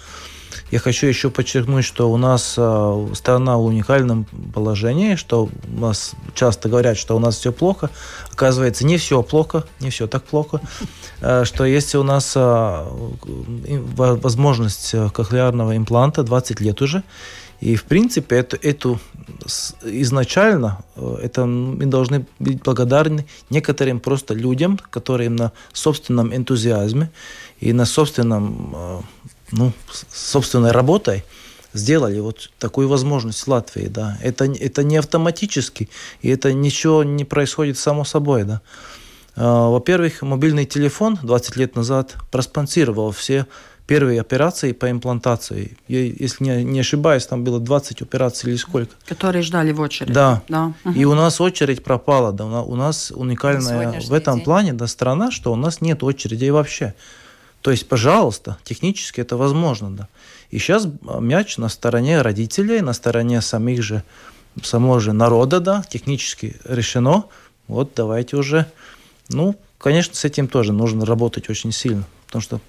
Я 0.69 0.79
хочу 0.79 1.07
еще 1.07 1.29
подчеркнуть, 1.29 1.85
что 1.85 2.11
у 2.11 2.17
нас 2.17 2.55
э, 2.57 3.07
страна 3.13 3.57
в 3.57 3.63
уникальном 3.63 4.25
положении, 4.53 5.15
что 5.15 5.49
у 5.73 5.79
нас 5.79 6.11
часто 6.33 6.67
говорят, 6.67 6.97
что 6.97 7.15
у 7.15 7.19
нас 7.19 7.37
все 7.37 7.53
плохо. 7.53 7.89
Оказывается, 8.33 8.85
не 8.85 8.97
все 8.97 9.23
плохо, 9.23 9.63
не 9.79 9.91
все 9.91 10.07
так 10.07 10.23
плохо. 10.23 10.59
Э, 11.21 11.45
что 11.45 11.63
если 11.63 11.97
у 11.97 12.03
нас 12.03 12.33
э, 12.35 12.85
возможность 13.95 14.93
кохлеарного 15.13 15.77
импланта 15.77 16.23
20 16.23 16.59
лет 16.59 16.81
уже, 16.81 17.03
и, 17.61 17.75
в 17.75 17.85
принципе, 17.85 18.35
это, 18.35 18.57
эту 18.61 18.99
изначально 19.83 20.83
это 20.95 21.45
мы 21.45 21.85
должны 21.85 22.27
быть 22.39 22.61
благодарны 22.61 23.25
некоторым 23.49 23.99
просто 23.99 24.33
людям, 24.33 24.79
которые 24.91 25.29
на 25.29 25.51
собственном 25.73 26.35
энтузиазме 26.35 27.09
и 27.59 27.73
на 27.73 27.85
собственном 27.85 29.03
ну, 29.51 29.71
собственной 30.11 30.71
работой 30.71 31.23
сделали 31.73 32.19
вот 32.19 32.49
такую 32.59 32.87
возможность 32.87 33.39
в 33.39 33.47
Латвии, 33.47 33.87
да. 33.87 34.17
Это, 34.21 34.45
это 34.45 34.83
не 34.83 34.97
автоматически, 34.97 35.89
и 36.21 36.29
это 36.29 36.53
ничего 36.53 37.03
не 37.03 37.25
происходит 37.25 37.77
само 37.77 38.03
собой, 38.03 38.43
да. 38.43 38.61
А, 39.35 39.69
во-первых, 39.69 40.21
мобильный 40.21 40.65
телефон 40.65 41.19
20 41.21 41.55
лет 41.57 41.75
назад 41.75 42.15
проспонсировал 42.31 43.11
все 43.11 43.45
первые 43.85 44.19
операции 44.19 44.73
по 44.73 44.91
имплантации. 44.91 45.77
Я, 45.87 46.03
если 46.03 46.43
не, 46.43 46.63
не 46.63 46.79
ошибаюсь, 46.81 47.25
там 47.25 47.43
было 47.43 47.59
20 47.59 48.01
операций 48.01 48.49
или 48.49 48.57
сколько. 48.57 48.93
Которые 49.05 49.41
ждали 49.43 49.71
в 49.71 49.79
очереди. 49.79 50.13
Да. 50.13 50.41
да. 50.49 50.73
И 50.93 51.05
у 51.05 51.15
нас 51.15 51.39
очередь 51.39 51.83
пропала. 51.83 52.33
Да. 52.33 52.61
У 52.61 52.75
нас 52.75 53.11
уникальная 53.15 54.01
в 54.01 54.13
этом 54.13 54.35
день. 54.35 54.43
плане 54.43 54.73
да, 54.73 54.87
страна, 54.87 55.31
что 55.31 55.53
у 55.53 55.55
нас 55.55 55.79
нет 55.79 56.03
очередей 56.03 56.51
вообще. 56.51 56.93
То 57.61 57.71
есть, 57.71 57.87
пожалуйста, 57.87 58.57
технически 58.63 59.21
это 59.21 59.37
возможно, 59.37 59.91
да. 59.91 60.07
И 60.51 60.59
сейчас 60.59 60.87
мяч 61.01 61.57
на 61.57 61.69
стороне 61.69 62.21
родителей, 62.21 62.81
на 62.81 62.93
стороне 62.93 63.41
самих 63.41 63.83
же, 63.83 64.03
самого 64.63 64.99
же 64.99 65.13
народа, 65.13 65.59
да, 65.59 65.83
технически 65.89 66.55
решено. 66.63 67.25
Вот 67.67 67.91
давайте 67.95 68.37
уже, 68.37 68.71
ну, 69.29 69.55
конечно, 69.77 70.15
с 70.15 70.23
этим 70.23 70.47
тоже 70.47 70.71
нужно 70.71 71.05
работать 71.05 71.49
очень 71.49 71.71
сильно, 71.71 72.03
потому 72.27 72.41
что 72.41 72.61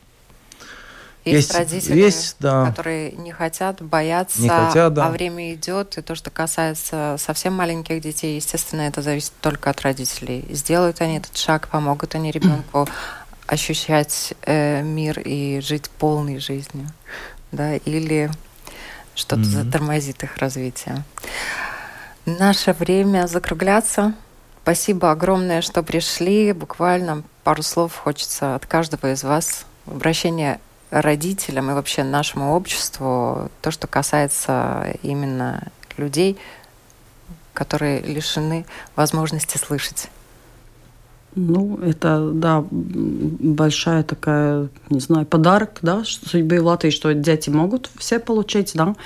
есть, 1.24 1.48
есть 1.48 1.54
родители, 1.54 1.96
есть, 1.96 2.36
да. 2.40 2.66
которые 2.66 3.12
не 3.12 3.32
хотят, 3.32 3.82
боятся, 3.82 4.40
не 4.40 4.48
хотят, 4.48 4.94
да. 4.94 5.06
а 5.06 5.10
время 5.10 5.54
идет. 5.54 5.98
И 5.98 6.02
то, 6.02 6.14
что 6.14 6.30
касается 6.30 7.16
совсем 7.18 7.52
маленьких 7.54 8.00
детей, 8.00 8.36
естественно, 8.36 8.82
это 8.82 9.02
зависит 9.02 9.32
только 9.40 9.70
от 9.70 9.80
родителей. 9.82 10.44
Сделают 10.50 11.00
они 11.00 11.18
этот 11.18 11.36
шаг, 11.36 11.68
помогут 11.68 12.14
они 12.14 12.30
ребенку 12.30 12.88
ощущать 13.48 14.34
э, 14.42 14.82
мир 14.82 15.18
и 15.18 15.60
жить 15.60 15.90
полной 15.90 16.38
жизнью, 16.38 16.86
да, 17.50 17.76
или 17.76 18.30
что-то 19.14 19.42
mm-hmm. 19.42 19.64
затормозит 19.64 20.22
их 20.22 20.36
развитие. 20.36 21.02
Наше 22.26 22.74
время 22.74 23.26
закругляться. 23.26 24.14
Спасибо 24.62 25.10
огромное, 25.10 25.62
что 25.62 25.82
пришли. 25.82 26.52
Буквально 26.52 27.24
пару 27.42 27.62
слов 27.62 27.96
хочется 27.96 28.54
от 28.54 28.66
каждого 28.66 29.12
из 29.12 29.24
вас. 29.24 29.64
Обращение 29.86 30.60
родителям 30.90 31.70
и 31.70 31.74
вообще 31.74 32.04
нашему 32.04 32.54
обществу, 32.54 33.50
то, 33.62 33.70
что 33.70 33.86
касается 33.86 34.94
именно 35.02 35.68
людей, 35.96 36.38
которые 37.54 38.00
лишены 38.00 38.66
возможности 38.94 39.56
слышать. 39.56 40.08
Ну, 41.40 41.78
это, 41.84 42.32
да, 42.34 42.64
большая 42.70 44.02
такая, 44.02 44.68
не 44.90 44.98
знаю, 44.98 45.24
подарок, 45.24 45.78
да, 45.82 46.02
судьбы 46.04 46.58
в 46.60 46.66
Латвии, 46.66 46.90
что 46.90 47.14
дети 47.14 47.48
могут 47.48 47.88
все 47.96 48.18
получить, 48.18 48.72
да. 48.74 48.96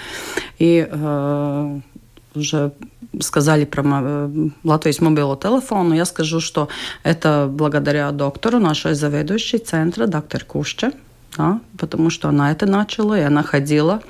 И 0.59 0.89
э, 0.91 1.81
уже 2.35 2.73
сказали 3.21 3.67
про 3.67 3.83
э, 3.85 4.49
Латвийс 4.65 5.03
мобилу 5.03 5.37
телефону, 5.37 5.95
я 5.95 6.07
скажу, 6.07 6.41
что 6.41 6.69
это 7.03 7.49
благодаря 7.51 8.11
доктору, 8.13 8.59
нашей 8.59 8.95
заведующей 8.95 9.59
центра, 9.59 10.07
доктор 10.07 10.43
Кушче, 10.45 10.93
да, 11.37 11.61
потому 11.77 12.09
что 12.09 12.31
она 12.31 12.51
это 12.51 12.65
начала, 12.65 13.19
и 13.19 13.23
она 13.23 13.43
ходила, 13.43 14.03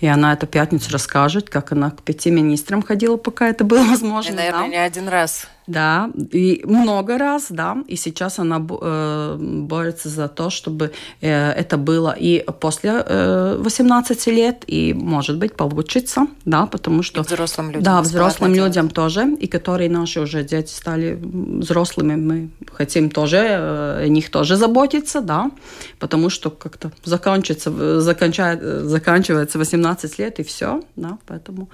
и 0.00 0.08
она 0.08 0.32
эту 0.32 0.48
пятницу 0.48 0.90
расскажет, 0.90 1.48
как 1.48 1.70
она 1.70 1.92
к 1.92 2.02
пяти 2.02 2.32
министрам 2.32 2.82
ходила, 2.82 3.16
пока 3.16 3.48
это 3.48 3.62
было 3.62 3.84
возможно. 3.88 4.32
И, 4.32 4.34
наверное, 4.34 4.62
да. 4.62 4.66
не 4.66 4.76
один 4.76 5.06
раз. 5.06 5.46
Да, 5.68 6.10
и 6.32 6.62
много 6.64 7.18
раз, 7.18 7.48
да, 7.50 7.76
и 7.86 7.96
сейчас 7.96 8.38
она 8.38 8.56
э, 8.56 9.36
борется 9.38 10.08
за 10.08 10.28
то, 10.28 10.48
чтобы 10.48 10.92
э, 11.20 11.50
это 11.50 11.76
было 11.76 12.16
и 12.18 12.42
после 12.58 13.04
э, 13.06 13.56
18 13.58 14.26
лет, 14.28 14.64
и, 14.66 14.94
может 14.94 15.36
быть, 15.36 15.54
получится, 15.56 16.26
да, 16.46 16.64
потому 16.64 17.02
что... 17.02 17.20
И 17.20 17.24
взрослым 17.24 17.66
людям. 17.66 17.82
Да, 17.82 18.00
взрослым 18.00 18.54
людям 18.54 18.88
тоже, 18.88 19.36
и 19.38 19.46
которые 19.46 19.90
наши 19.90 20.20
уже 20.20 20.42
дети 20.42 20.72
стали 20.72 21.18
взрослыми, 21.22 22.16
мы 22.16 22.48
хотим 22.72 23.10
тоже 23.10 23.36
э, 23.36 24.04
о 24.04 24.08
них 24.08 24.30
тоже 24.30 24.56
заботиться, 24.56 25.20
да, 25.20 25.50
потому 25.98 26.30
что 26.30 26.50
как-то 26.50 26.92
заканчивается, 27.04 28.00
заканчивает, 28.00 28.88
заканчивается 28.88 29.58
18 29.58 30.18
лет, 30.18 30.40
и 30.40 30.42
все, 30.42 30.80
да, 30.96 31.18
поэтому 31.26 31.68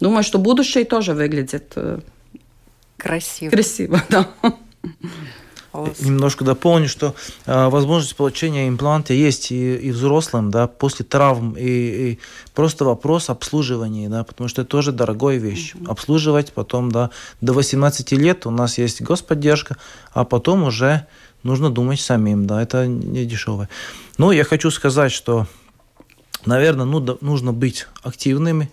думаю, 0.00 0.24
что 0.24 0.38
будущее 0.38 0.84
тоже 0.84 1.14
выглядит 1.14 1.72
э, 1.76 2.00
Красиво. 2.96 3.50
Красиво, 3.50 4.02
да. 4.08 4.28
Немножко 6.00 6.44
дополню, 6.44 6.88
что 6.88 7.14
э, 7.44 7.68
возможность 7.68 8.16
получения 8.16 8.66
импланта 8.66 9.12
есть 9.12 9.52
и, 9.52 9.76
и 9.76 9.90
взрослым, 9.90 10.50
да, 10.50 10.68
после 10.68 11.04
травм, 11.04 11.54
и, 11.58 11.62
и 12.12 12.18
просто 12.54 12.84
вопрос 12.84 13.28
обслуживания, 13.28 14.08
да, 14.08 14.24
потому 14.24 14.48
что 14.48 14.62
это 14.62 14.70
тоже 14.70 14.92
дорогая 14.92 15.36
вещь. 15.36 15.74
Mm-hmm. 15.74 15.90
Обслуживать 15.90 16.52
потом, 16.52 16.90
да, 16.90 17.10
до 17.42 17.52
18 17.52 18.12
лет 18.12 18.46
у 18.46 18.50
нас 18.50 18.78
есть 18.78 19.02
господдержка, 19.02 19.76
а 20.12 20.24
потом 20.24 20.62
уже 20.64 21.06
нужно 21.42 21.70
думать 21.70 22.00
самим, 22.00 22.46
да, 22.46 22.62
это 22.62 22.86
не 22.86 23.24
дешевое. 23.24 23.68
Но 24.18 24.32
я 24.32 24.44
хочу 24.44 24.70
сказать, 24.70 25.12
что, 25.12 25.46
наверное, 26.46 26.86
ну, 26.86 27.18
нужно 27.20 27.52
быть 27.52 27.86
активными, 28.02 28.70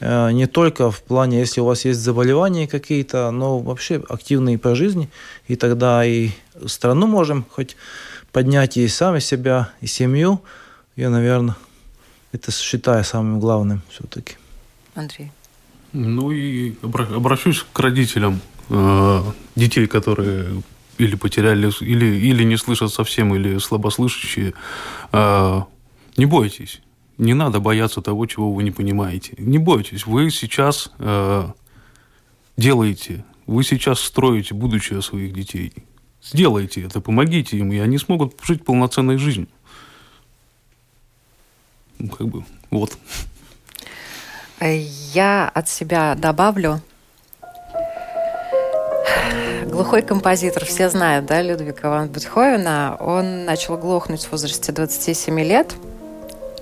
не 0.00 0.46
только 0.46 0.90
в 0.90 1.02
плане, 1.02 1.40
если 1.40 1.60
у 1.60 1.66
вас 1.66 1.84
есть 1.84 2.00
заболевания 2.00 2.66
какие-то, 2.66 3.30
но 3.30 3.58
вообще 3.58 4.02
активные 4.08 4.58
по 4.58 4.74
жизни, 4.74 5.10
и 5.46 5.56
тогда 5.56 6.04
и 6.04 6.30
страну 6.66 7.06
можем 7.06 7.44
хоть 7.50 7.76
поднять 8.32 8.76
и 8.76 8.88
сами 8.88 9.18
себя, 9.18 9.70
и 9.80 9.86
семью. 9.86 10.42
Я, 10.96 11.10
наверное, 11.10 11.56
это 12.32 12.52
считаю 12.52 13.04
самым 13.04 13.40
главным 13.40 13.82
все-таки. 13.90 14.36
Андрей. 14.94 15.30
Ну 15.92 16.30
и 16.30 16.74
обращусь 16.82 17.66
к 17.72 17.78
родителям 17.80 18.40
э, 18.68 19.22
детей, 19.56 19.86
которые 19.86 20.62
или 20.98 21.16
потеряли, 21.16 21.72
или, 21.80 22.06
или 22.06 22.44
не 22.44 22.56
слышат 22.56 22.92
совсем, 22.92 23.34
или 23.34 23.58
слабослышащие. 23.58 24.54
Э, 25.12 25.62
не 26.16 26.26
бойтесь. 26.26 26.80
Не 27.20 27.34
надо 27.34 27.60
бояться 27.60 28.00
того, 28.00 28.24
чего 28.24 28.50
вы 28.50 28.62
не 28.62 28.70
понимаете. 28.70 29.34
Не 29.36 29.58
бойтесь. 29.58 30.06
Вы 30.06 30.30
сейчас 30.30 30.90
э, 30.98 31.48
делаете, 32.56 33.26
вы 33.46 33.62
сейчас 33.62 34.00
строите 34.00 34.54
будущее 34.54 35.02
своих 35.02 35.34
детей. 35.34 35.74
Сделайте 36.22 36.82
это, 36.82 37.02
помогите 37.02 37.58
им, 37.58 37.72
и 37.72 37.78
они 37.78 37.98
смогут 37.98 38.36
жить 38.42 38.64
полноценной 38.64 39.18
жизнью. 39.18 39.48
Ну, 41.98 42.08
как 42.08 42.26
бы, 42.26 42.42
вот. 42.70 42.96
Я 45.12 45.46
от 45.52 45.68
себя 45.68 46.14
добавлю. 46.14 46.80
Глухой 49.66 50.00
композитор, 50.00 50.64
все 50.64 50.88
знают, 50.88 51.26
да, 51.26 51.42
Людвига 51.42 51.90
ван 51.90 52.08
Бетховена. 52.08 52.96
Он 52.98 53.44
начал 53.44 53.76
глохнуть 53.76 54.24
в 54.24 54.32
возрасте 54.32 54.72
27 54.72 55.38
лет. 55.40 55.76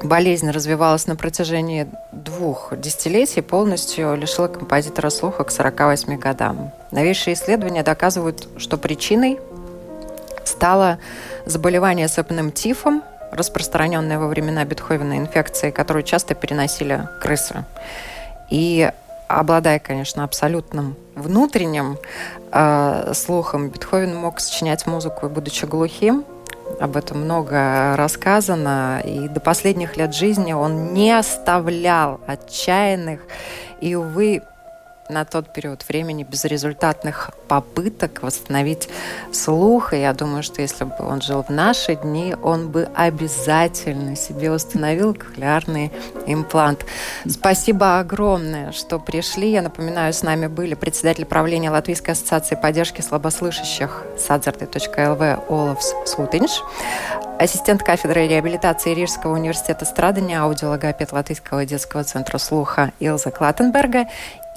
Болезнь 0.03 0.49
развивалась 0.51 1.09
на 1.09 1.17
протяжении 1.17 1.89
двух 2.13 2.73
десятилетий, 2.77 3.41
полностью 3.41 4.15
лишила 4.15 4.47
композитора 4.47 5.11
слуха 5.11 5.43
к 5.43 5.51
48 5.51 6.17
годам. 6.19 6.71
Новейшие 6.93 7.35
исследования 7.35 7.83
доказывают, 7.83 8.47
что 8.59 8.77
причиной 8.77 9.41
стало 10.45 10.99
заболевание 11.47 12.07
сыпным 12.07 12.53
тифом, 12.53 13.03
распространенная 13.33 14.19
во 14.19 14.29
времена 14.29 14.65
Бетховена 14.65 15.19
инфекции, 15.19 15.71
которую 15.71 16.05
часто 16.05 16.35
переносили 16.35 17.09
крысы. 17.21 17.65
И 18.51 18.91
обладая, 19.27 19.81
конечно, 19.81 20.25
абсолютным 20.25 20.97
внутренним 21.17 21.99
э, 22.53 23.13
слухом, 23.15 23.69
Бетховен 23.69 24.15
мог 24.17 24.41
сочинять 24.41 24.87
музыку 24.87 25.29
будучи 25.29 25.65
глухим. 25.67 26.25
Об 26.81 26.97
этом 26.97 27.23
много 27.23 27.97
рассказано. 27.97 29.01
И 29.05 29.29
до 29.29 29.41
последних 29.41 29.97
лет 29.97 30.15
жизни 30.15 30.53
он 30.53 30.93
не 30.95 31.13
оставлял 31.13 32.21
отчаянных 32.27 33.21
и, 33.81 33.95
увы, 33.95 34.43
на 35.09 35.25
тот 35.25 35.53
период 35.53 35.87
времени 35.89 36.23
безрезультатных 36.23 37.31
попыток 37.49 38.23
восстановить 38.23 38.89
слух. 39.33 39.93
И 39.93 40.01
я 40.01 40.13
думаю, 40.13 40.43
что 40.43 40.61
если 40.63 40.85
бы 40.85 40.95
он 41.01 41.21
жил 41.21 41.43
в 41.43 41.51
наши 41.51 41.95
дни, 41.95 42.35
он 42.43 42.71
бы 42.71 42.89
обязательно 42.95 44.17
себе 44.17 44.51
установил 44.51 45.15
кохлеарный 45.15 45.93
имплант. 46.27 46.85
Спасибо 47.27 47.99
огромное, 47.99 48.73
что 48.73 48.99
пришли. 48.99 49.51
Я 49.51 49.63
напоминаю, 49.63 50.13
с 50.13 50.23
нами 50.23 50.47
были 50.47 50.75
председатель 50.75 51.25
правления 51.25 51.71
Латвийской 51.71 52.11
ассоциации 52.11 52.55
поддержки 52.55 53.01
слабослышащих 53.01 54.05
sadzarty.lv 54.17 55.45
Олафс 55.49 55.95
Сутинш, 56.07 56.63
ассистент 57.39 57.83
кафедры 57.83 58.27
реабилитации 58.27 58.95
Рижского 58.95 59.35
университета 59.35 59.85
страдания, 59.85 60.41
аудиологопед 60.41 61.13
Латвийского 61.13 61.65
детского 61.65 62.05
центра 62.05 62.39
слуха 62.39 62.93
Илза 62.99 63.31
Клаттенберга 63.31 64.07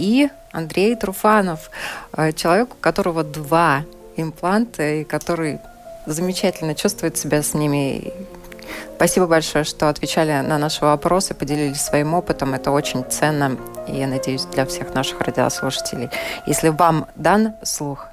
и 0.01 0.29
Андрей 0.51 0.95
Труфанов, 0.95 1.69
э, 2.17 2.33
человек, 2.33 2.73
у 2.73 2.77
которого 2.77 3.23
два 3.23 3.85
импланта, 4.17 4.83
и 4.83 5.03
который 5.03 5.59
замечательно 6.07 6.73
чувствует 6.73 7.17
себя 7.17 7.43
с 7.43 7.53
ними. 7.53 8.11
Спасибо 8.95 9.27
большое, 9.27 9.63
что 9.63 9.89
отвечали 9.89 10.31
на 10.31 10.57
наши 10.57 10.83
вопросы, 10.83 11.33
поделились 11.35 11.81
своим 11.81 12.13
опытом. 12.15 12.53
Это 12.53 12.71
очень 12.71 13.03
ценно, 13.09 13.57
и 13.87 13.93
я 13.93 14.07
надеюсь, 14.07 14.45
для 14.45 14.65
всех 14.65 14.93
наших 14.95 15.21
радиослушателей. 15.21 16.09
Если 16.47 16.69
вам 16.69 17.07
дан 17.15 17.53
слух, 17.63 18.07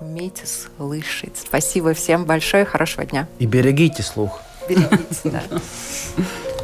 умейте 0.00 0.44
слышать. 0.46 1.36
Спасибо 1.36 1.94
всем 1.94 2.24
большое, 2.26 2.64
хорошего 2.64 3.04
дня. 3.04 3.26
И 3.38 3.46
берегите 3.46 4.02
слух. 4.02 4.40
Берегите, 4.68 5.30
да. 5.30 5.42